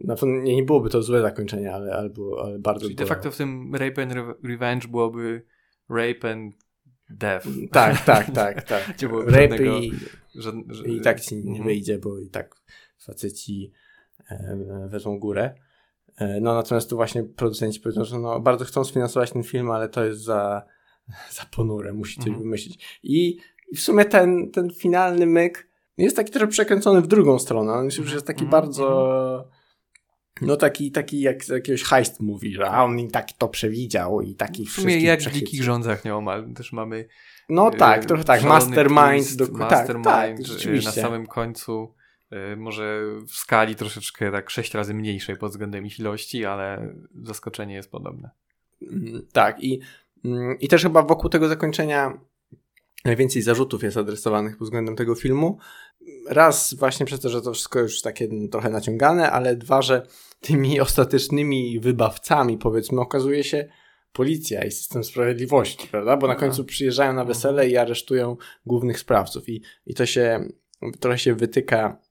[0.01, 3.31] Na pewno nie, nie byłoby to złe zakończenie, ale, albo, ale bardzo Czyli de facto
[3.31, 4.13] w tym Rape and
[4.43, 5.41] Revenge byłoby
[5.89, 6.55] Rape and
[7.09, 7.47] Death.
[7.71, 8.63] Tak, tak, tak.
[8.63, 8.83] tak.
[8.97, 9.91] Gdzie było Rape żadnego, i,
[10.36, 10.51] że,
[10.88, 11.63] i tak ci nie Mhm.
[11.63, 12.55] wyjdzie, bo i tak
[12.97, 13.71] faceci
[14.31, 15.55] e, wezmą górę.
[16.17, 19.89] E, no natomiast tu właśnie producenci powiedzą, że no, bardzo chcą sfinansować ten film, ale
[19.89, 20.63] to jest za,
[21.38, 22.43] za ponure, musi coś Mhm.
[22.43, 22.99] wymyślić.
[23.03, 23.38] I,
[23.71, 25.67] I w sumie ten, ten finalny myk
[25.98, 27.74] jest taki trochę przekręcony w drugą stronę.
[27.74, 29.50] On już jest taki Mhm, bardzo...
[30.41, 34.22] No taki, taki jak z jakiegoś heist mówi, że a on i tak to przewidział
[34.22, 36.54] i takich W sumie wszystkich jak w dzikich rządzach nieomal.
[36.54, 37.08] Też mamy
[37.50, 38.43] No e, tak, trochę tak.
[38.43, 39.36] Mastermind.
[39.36, 41.02] Do, tak, mastermind tak, e, rzeczywiście.
[41.02, 41.93] na samym końcu
[42.32, 46.93] e, może w skali troszeczkę tak sześć razy mniejszej pod względem ich ilości, ale
[47.24, 48.30] zaskoczenie jest podobne.
[48.82, 49.80] Mm, Tak, i,
[50.26, 52.20] mm, i też chyba wokół tego zakończenia
[53.06, 55.58] najwięcej zarzutów jest adresowanych pod względem tego filmu.
[56.30, 60.07] Raz właśnie przez to, że to wszystko już takie trochę naciągane, ale dwa, że
[60.41, 63.69] tymi ostatecznymi wybawcami, powiedzmy, okazuje się
[64.11, 66.17] policja i system sprawiedliwości, prawda?
[66.17, 69.49] Bo na końcu przyjeżdżają na wesele i aresztują głównych sprawców.
[69.49, 70.49] I, i to się
[70.99, 72.01] trochę się wytyka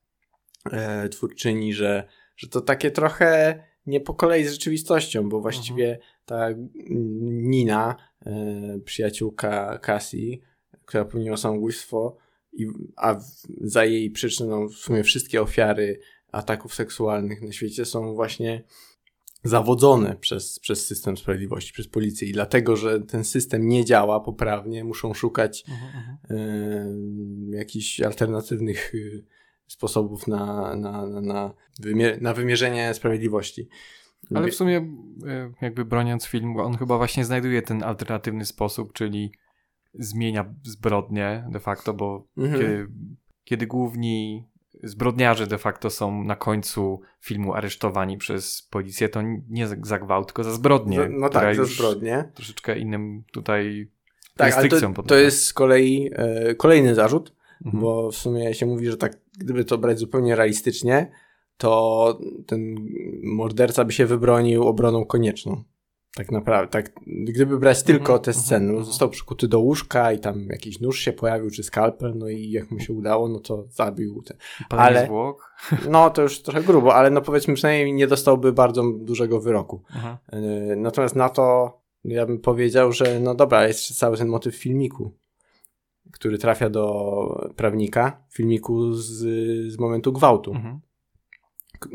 [0.72, 6.48] e, twórczyni, że, że to takie trochę nie po kolei z rzeczywistością, bo właściwie ta
[7.20, 7.96] Nina,
[8.26, 8.32] e,
[8.84, 10.42] przyjaciółka Cassie,
[10.84, 12.16] która popełniła samobójstwo,
[12.56, 13.20] i, a
[13.60, 16.00] za jej przyczyną w sumie wszystkie ofiary
[16.32, 18.64] ataków seksualnych na świecie są właśnie
[19.44, 24.84] zawodzone przez, przez system sprawiedliwości, przez policję i dlatego, że ten system nie działa poprawnie,
[24.84, 25.64] muszą szukać
[26.30, 26.36] e,
[27.50, 29.24] jakichś alternatywnych y,
[29.66, 33.68] sposobów na, na, na, na, wymier- na wymierzenie sprawiedliwości.
[34.34, 34.76] Ale w sumie
[35.26, 39.32] e, jakby broniąc film, on chyba właśnie znajduje ten alternatywny sposób, czyli
[39.98, 42.60] zmienia zbrodnie de facto, bo Mhm.
[42.60, 42.88] kiedy,
[43.44, 44.44] kiedy główni
[44.82, 50.44] zbrodniarze de facto są na końcu filmu aresztowani przez policję, to nie za gwałt, tylko
[50.44, 50.96] za zbrodnię.
[50.96, 52.24] Za- no tak, za zbrodnie.
[52.34, 53.88] Troszeczkę innym tutaj
[54.36, 57.34] Tak, ale to, to jest z kolei e, kolejny zarzut,
[57.64, 57.82] Mhm.
[57.82, 61.10] bo w sumie się mówi, że tak, gdyby to brać zupełnie realistycznie,
[61.56, 62.74] to ten
[63.22, 65.62] morderca by się wybronił obroną konieczną.
[66.14, 68.84] Tak naprawdę, tak, gdyby brać tylko te sceny, mhm.
[68.84, 72.70] został przykuty do łóżka i tam jakiś nóż się pojawił, czy skalpel, no i jak
[72.70, 74.36] mu się udało, no to zabił ten.
[74.68, 75.54] Ale- zwłok.
[75.90, 79.82] No to już trochę grubo, ale no powiedzmy przynajmniej nie dostałby bardzo dużego wyroku.
[79.90, 80.18] Aha.
[80.32, 85.14] Yy, Natomiast na to ja bym powiedział, że no dobra, jest cały ten motyw filmiku,
[86.12, 89.12] który trafia do prawnika, filmiku z,
[89.72, 90.52] z momentu gwałtu.
[90.52, 90.80] Mhm.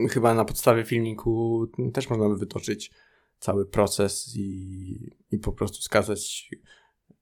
[0.09, 2.91] Chyba na podstawie filmiku też można by wytoczyć
[3.39, 6.49] cały proces i, i po prostu skazać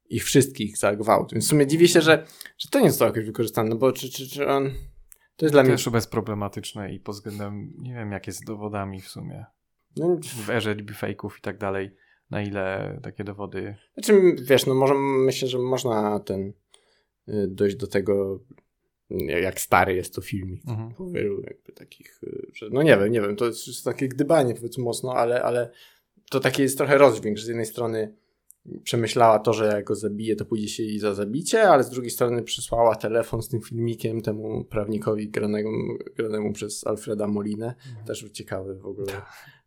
[0.10, 1.34] ich wszystkich za gwałt.
[1.34, 2.26] Więc w sumie dziwię się, że,
[2.58, 4.72] że to nie zostało jakoś wykorzystane, bo czy, czy, czy on...
[5.36, 5.72] To jest dla mnie...
[5.72, 9.46] Też bezproblematyczne i pod względem, nie wiem jak jest z dowodami w sumie.
[9.98, 11.92] No, W erze deepfake'ów i tak dalej,
[12.30, 14.94] na ile takie dowody Znaczy, wiesz, no może
[15.26, 16.54] myślę, że można ten
[17.30, 18.40] y, dojść do tego,
[19.42, 20.62] jak stary jest to filmik.
[20.68, 20.94] Mhm.
[20.94, 24.56] Po wielu jakby takich, y, że no nie wiem, nie wiem, to jest takie gdybanie
[24.56, 25.72] powiedzmy mocno, ale, ale
[26.30, 28.14] to taki jest trochę rozdźwięk, że z jednej strony
[28.84, 32.12] przemyślała to, że jak go zabije, to pójdzie się jej za zabicie, ale z drugiej
[32.12, 37.76] strony przysłała telefon z tym filmikiem temu prawnikowi granemu, granemu przez Alfreda Molinę.
[38.06, 39.22] Też ciekawy w ogóle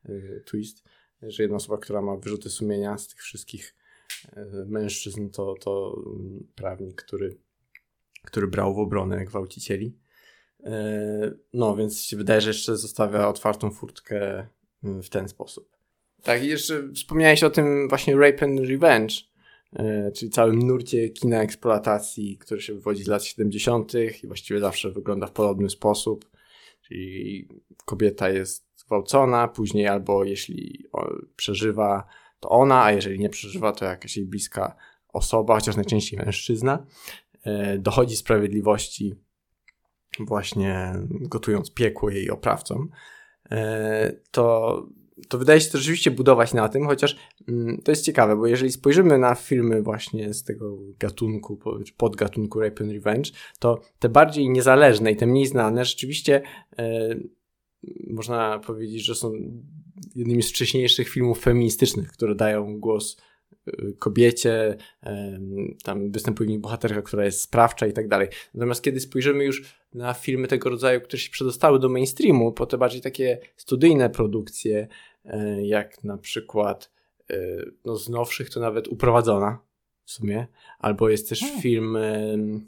[0.09, 0.85] y, twist,
[1.23, 3.77] że jedna osoba, która ma wyrzuty sumienia z tych wszystkich
[4.37, 7.37] y, mężczyzn, to, to mm, prawnik, który,
[8.25, 9.97] który brał w obronę gwałcicieli.
[10.61, 14.47] Y, No, więc się wydaje, że jeszcze zostawia otwartą furtkę
[14.85, 15.80] y, w ten sposób.
[16.23, 19.14] Tak, i jeszcze wspomniałeś o tym właśnie Rape and Revenge,
[19.81, 23.93] y, czyli całym nurcie kina eksploatacji, który się wywodzi z lat 70.
[24.25, 26.31] i właściwie zawsze wygląda w podobny sposób.
[26.83, 27.49] Czyli
[27.85, 30.87] kobieta jest zgwałcona, później albo jeśli
[31.37, 32.07] przeżywa,
[32.41, 34.77] to ona, a jeżeli nie przeżywa, to jakaś jej bliska
[35.09, 36.87] osoba, chociaż najczęściej mężczyzna,
[37.45, 39.14] e, dochodzi sprawiedliwości
[40.18, 42.91] właśnie gotując piekło jej oprawcom.
[43.51, 44.87] E, to,
[45.29, 47.16] to wydaje się to rzeczywiście budować na tym, chociaż
[47.49, 51.59] mm, to jest ciekawe, bo jeżeli spojrzymy na filmy właśnie z tego gatunku,
[51.97, 56.43] podgatunku Rape and Revenge, to te bardziej niezależne i te mniej znane rzeczywiście
[56.79, 57.16] e,
[58.11, 59.33] można powiedzieć, że są
[60.14, 63.16] jednymi z wcześniejszych filmów feministycznych, które dają głos
[63.68, 68.29] y, kobiecie, em, tam występuje w nich bohaterka, która jest sprawcza i tak dalej.
[68.55, 69.62] Natomiast kiedy spojrzymy już
[69.95, 74.79] na filmy tego rodzaju, które się przedostały do mainstreamu, po te bardziej takie studyjne produkcje,
[74.81, 74.89] e,
[75.62, 76.91] jak na przykład
[77.31, 77.37] e,
[77.85, 79.59] no z nowszych to nawet Uprowadzona
[80.05, 80.47] w sumie,
[80.79, 81.61] albo jest też Hmm.
[81.62, 82.64] film em,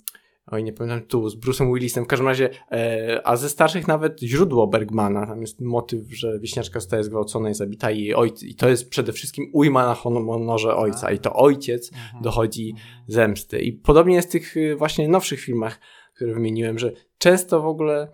[0.46, 4.20] oj nie pamiętam tu, z Bruce'em Willisem, w każdym razie, e, a ze starszych nawet
[4.20, 8.68] źródło Bergmana, tam jest motyw, że wieśniaczka zostaje zgwałcona i zabita i ojciec, i to
[8.68, 12.22] jest przede wszystkim ujma na honorze ojca i to ojciec Mhm.
[12.22, 13.04] dochodzi Mhm.
[13.08, 13.60] zemsty.
[13.60, 15.80] I podobnie jest w tych właśnie nowszych filmach,
[16.14, 18.08] które wymieniłem, że często w ogóle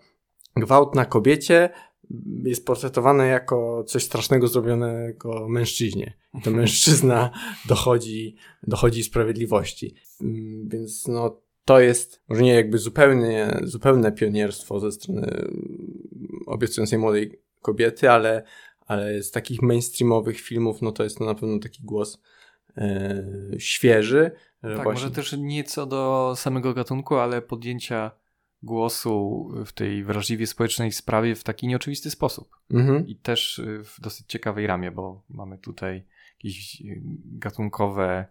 [0.57, 1.71] gwałt na kobiecie
[2.45, 6.13] jest portretowany jako coś strasznego zrobionego mężczyźnie.
[6.45, 7.31] To mężczyzna
[7.69, 8.37] dochodzi,
[8.67, 9.95] dochodzi sprawiedliwości.
[10.21, 16.99] Mm, Więc no, to jest może nie jakby zupełnie, zupełne pionierstwo ze strony mm, obiecującej
[16.99, 18.43] młodej kobiety, ale,
[18.87, 22.23] ale z takich mainstreamowych filmów, no to jest to na pewno taki głos
[22.77, 23.25] e,
[23.59, 24.31] świeży.
[24.63, 28.11] Tak, właśnie- może też nie co do samego gatunku, ale podjęcia
[28.63, 32.57] głosu w tej wrażliwie społecznej sprawie w taki nieoczywisty sposób.
[32.71, 33.07] Mhm.
[33.07, 38.27] I też y, w dosyć ciekawej ramie, bo mamy tutaj jakieś y, gatunkowe,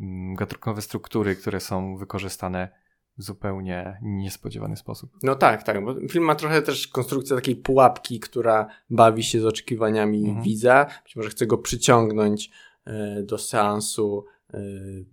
[0.00, 2.82] mm, gatunkowe struktury, które są wykorzystane
[3.18, 5.18] w zupełnie niespodziewany sposób.
[5.22, 9.44] No tak, tak, bo film ma trochę też konstrukcję takiej pułapki, która bawi się z
[9.44, 10.42] oczekiwaniami Mhm.
[10.42, 12.50] widza, być może chce go przyciągnąć
[12.84, 14.26] e, do seansu,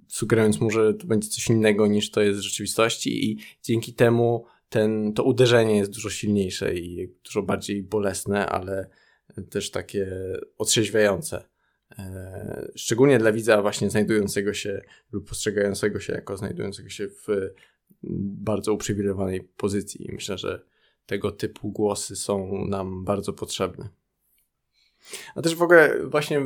[0.08, 4.46] sugerując mu, że to będzie coś innego niż to jest w rzeczywistości i dzięki temu
[4.70, 8.90] ten, to uderzenie jest dużo silniejsze i dużo bardziej bolesne, ale
[9.50, 10.08] też takie
[10.58, 11.46] otrzeźwiające.
[12.00, 14.82] E, Szczególnie dla widza właśnie znajdującego się
[15.12, 17.28] lub postrzegającego się jako znajdującego się w
[18.44, 20.10] bardzo uprzywilejowanej pozycji.
[20.14, 20.62] Myślę, że
[21.06, 23.90] tego typu głosy są nam bardzo potrzebne.
[25.36, 26.42] A też w ogóle właśnie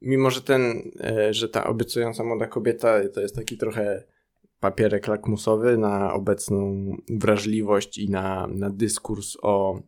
[0.00, 4.04] mimo, że ten, e, że ta obiecująca młoda kobieta to jest taki trochę
[4.60, 9.82] papierek lakmusowy na obecną wrażliwość i na, na dyskurs o,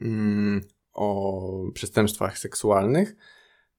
[0.00, 0.60] mm,
[0.92, 3.16] o przestępstwach seksualnych,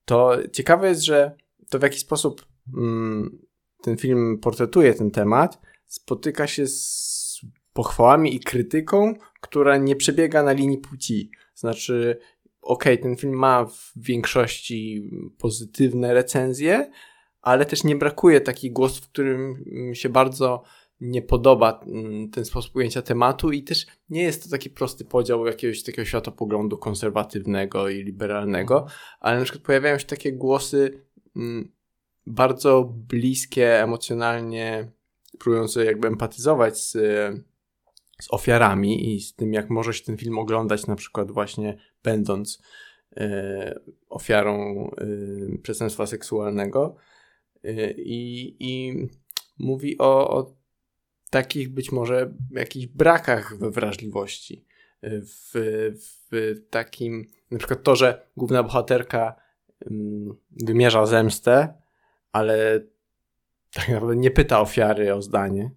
[0.06, 1.36] to ciekawe jest, że
[1.70, 2.46] to w jaki sposób
[2.78, 3.40] mm,
[3.82, 7.42] ten film portretuje ten temat, spotyka się z
[7.74, 11.32] pochwałami i krytyką, która nie przebiega na linii płci.
[11.56, 12.20] Znaczy,
[12.62, 16.92] okej, ten film ma w większości pozytywne recenzje,
[17.42, 20.64] ale też nie brakuje takich głosów, którym mi się bardzo
[21.02, 25.46] nie podoba mm, ten sposób ujęcia tematu i też nie jest to taki prosty podział
[25.46, 28.86] jakiegoś takiego światopoglądu konserwatywnego i liberalnego,
[29.20, 31.06] ale na przykład pojawiają się takie głosy
[31.36, 31.72] mm,
[32.28, 34.92] bardzo bliskie emocjonalnie,
[35.40, 36.98] próbujące jakby empatyzować z,
[38.24, 42.62] z ofiarami i z tym, jak może się ten film oglądać, na przykład właśnie będąc
[43.18, 46.96] e, ofiarą e, przestępstwa seksualnego.
[47.64, 48.94] E, I, I
[49.60, 50.56] mówi o, o
[51.30, 54.66] takich być może jakichś brakach we wrażliwości.
[55.02, 55.52] E, W,
[56.32, 59.36] w takim, na przykład to, że główna bohaterka
[59.92, 61.74] mm, wymierza zemstę,
[62.32, 62.80] ale
[63.74, 65.72] tak naprawdę nie pyta ofiary o zdanie,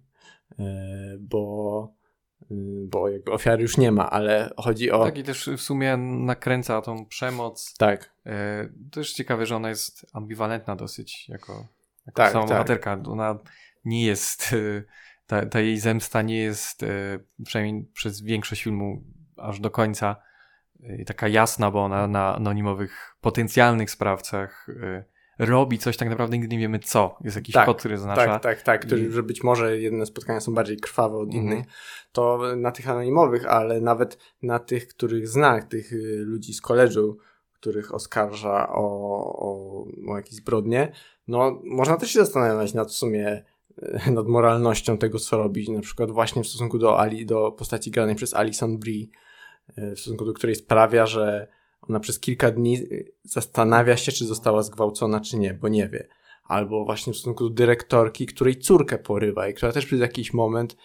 [0.59, 1.94] e, bo,
[2.89, 5.05] bo jakby ofiary już nie ma, ale chodzi o.
[5.05, 7.75] Tak i też w sumie nakręca tą przemoc.
[7.77, 11.53] Tak, E, To też ciekawe, że ona jest ambiwalentna dosyć jako,
[12.05, 12.53] jako Tak, sama tak.
[12.57, 13.01] bohaterka.
[13.07, 13.39] Ona
[13.85, 14.83] nie jest, e,
[15.27, 16.85] ta, ta jej zemsta nie jest,
[17.45, 19.03] przynajmniej przez większość filmu
[19.37, 20.15] aż do końca,
[21.05, 24.67] taka jasna, bo ona na anonimowych potencjalnych sprawcach
[25.39, 27.17] robi coś tak naprawdę nigdy nie wiemy co.
[27.23, 28.25] Jest jakiś Tak, kod, który zaznacza.
[28.25, 31.43] tak, tak, tak, który, że być może jedne spotkania są bardziej krwawe od Mhm.
[31.45, 31.65] innych,
[32.11, 37.17] to na tych anonimowych, ale nawet na tych, których zna, tych y, ludzi z koledżu,
[37.53, 38.81] których oskarża o,
[39.39, 40.91] o, o jakieś zbrodnie,
[41.27, 43.43] no można też się zastanawiać nad w sumie
[44.07, 47.91] y, nad moralnością tego, co robić, na przykład właśnie w stosunku do Ali, do postaci
[47.91, 49.05] granej przez Alison Brie,
[49.77, 51.47] y, w stosunku do której sprawia, że
[51.89, 56.07] ona przez kilka dni y, zastanawia się, czy została zgwałcona, czy nie, bo nie wie
[56.45, 60.77] albo właśnie w stosunku do dyrektorki, której córkę porywa i która też przez jakiś moment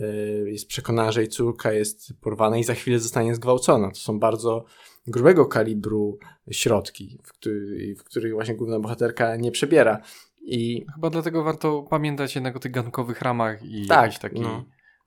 [0.00, 3.88] y, jest przekonana, że jej córka jest porwana i za chwilę zostanie zgwałcona.
[3.90, 4.64] To są bardzo
[5.06, 6.18] grubego kalibru
[6.50, 10.00] środki, w, który, w których właśnie główna bohaterka nie przebiera.
[10.42, 14.64] I Chyba dlatego warto pamiętać jednak o tych gankowych ramach i Tak, jakiejś takiej no.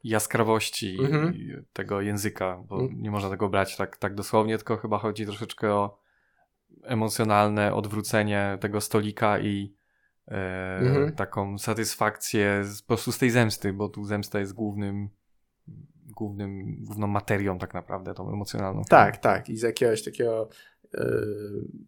[0.10, 1.34] Jaskrawości Mhm.
[1.74, 3.02] tego języka, bo Mm.
[3.02, 5.98] nie można tego brać tak, tak dosłownie, tylko chyba chodzi troszeczkę o
[6.84, 9.74] emocjonalne odwrócenie tego stolika i
[10.28, 11.12] e, Mhm.
[11.16, 15.10] taką satysfakcję z, po prostu z tej zemsty, bo tu zemsta jest głównym,
[16.06, 18.82] głównym główną materią tak naprawdę, tą emocjonalną.
[18.90, 20.50] tak, tak, i z jakiegoś takiego
[20.96, 21.00] y,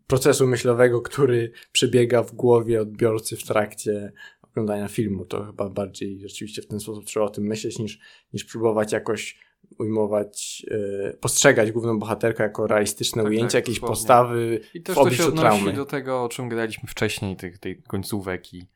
[0.07, 4.11] procesu myślowego, który przebiega w głowie odbiorcy w trakcie
[4.58, 5.26] oglądania filmu.
[5.26, 7.99] To chyba bardziej rzeczywiście w ten sposób trzeba o tym myśleć, niż,
[8.34, 9.39] niż próbować jakoś
[9.80, 13.91] ujmować, y, postrzegać główną bohaterkę jako realistyczne Tak, ujęcie tak, jakiejś dosłownie.
[13.95, 15.74] postawy I też w to się odnosi traumy.
[15.74, 18.70] do tego, o czym gadaliśmy wcześniej, tych, tej końcówek i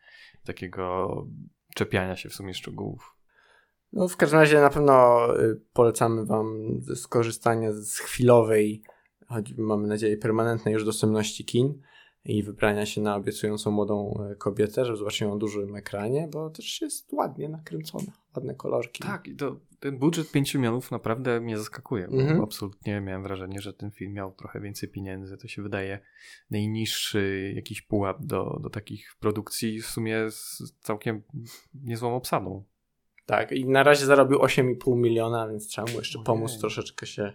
[0.46, 1.08] takiego
[1.76, 3.16] czepiania się w sumie szczegółów.
[3.94, 8.84] No w każdym razie na pewno y, polecamy wam skorzystanie z chwilowej,
[9.28, 11.82] choć mamy nadzieję permanentnej już dostępności kin
[12.26, 16.50] i wybrania się na obiecującą młodą e, kobietę, żeby zobaczyć ją na dużym ekranie, bo
[16.50, 19.04] też jest ładnie nakręcona, ładne kolorki.
[19.04, 22.42] Tak, i to, ten budżet 5 milionów naprawdę mnie zaskakuje, bo Mhm.
[22.42, 25.38] absolutnie miałem wrażenie, że ten film miał trochę więcej pieniędzy.
[25.38, 26.00] To się wydaje
[26.52, 31.22] najniższy jakiś pułap do, do takich produkcji w sumie z całkiem
[31.74, 32.64] niezłą obsadą.
[33.26, 37.34] Tak, i na razie zarobił 8,5 miliona, więc trzeba mu jeszcze pomóc troszeczkę się,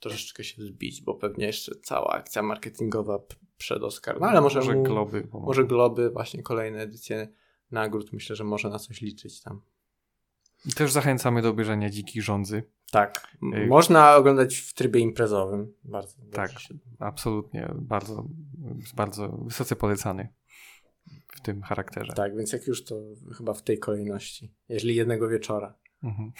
[0.00, 3.18] troszeczkę się zbić, bo pewnie jeszcze cała akcja marketingowa
[3.58, 4.20] przed Oscar.
[4.20, 5.46] No ale może, może mu, globy pomogą.
[5.46, 7.28] może globy, właśnie kolejne edycje
[7.70, 9.60] nagród, myślę, że może na coś liczyć tam.
[10.66, 12.62] I też zachęcamy do obejrzenia Dzikich Rządzy.
[12.90, 13.66] Tak, Ej.
[13.66, 15.72] można oglądać w trybie imprezowym.
[15.84, 16.16] Bardzo.
[16.32, 16.58] Tak.
[16.60, 18.24] się- Absolutnie, bardzo,
[18.96, 20.28] bardzo wysoce polecany
[21.28, 22.12] w tym charakterze.
[22.12, 23.00] Tak, więc jak już to
[23.36, 25.74] chyba w tej kolejności, jeżeli jednego wieczora.
[26.02, 26.32] Mhm.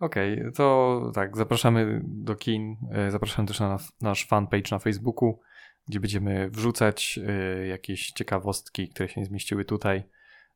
[0.00, 5.40] Okej, to tak, zapraszamy do kin, e, zapraszamy też na nas- nasz fanpage na Facebooku,
[5.88, 10.02] gdzie będziemy wrzucać e, jakieś ciekawostki, które się nie zmieściły tutaj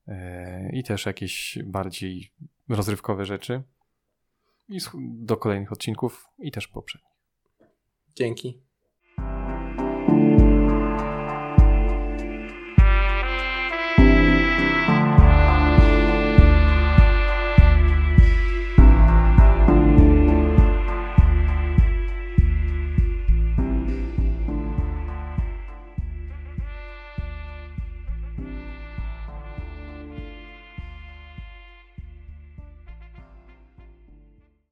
[0.08, 2.32] e, i też jakieś bardziej
[2.68, 3.62] rozrywkowe rzeczy
[4.68, 7.10] i do kolejnych odcinków i też poprzednich.
[8.14, 8.63] Dzięki.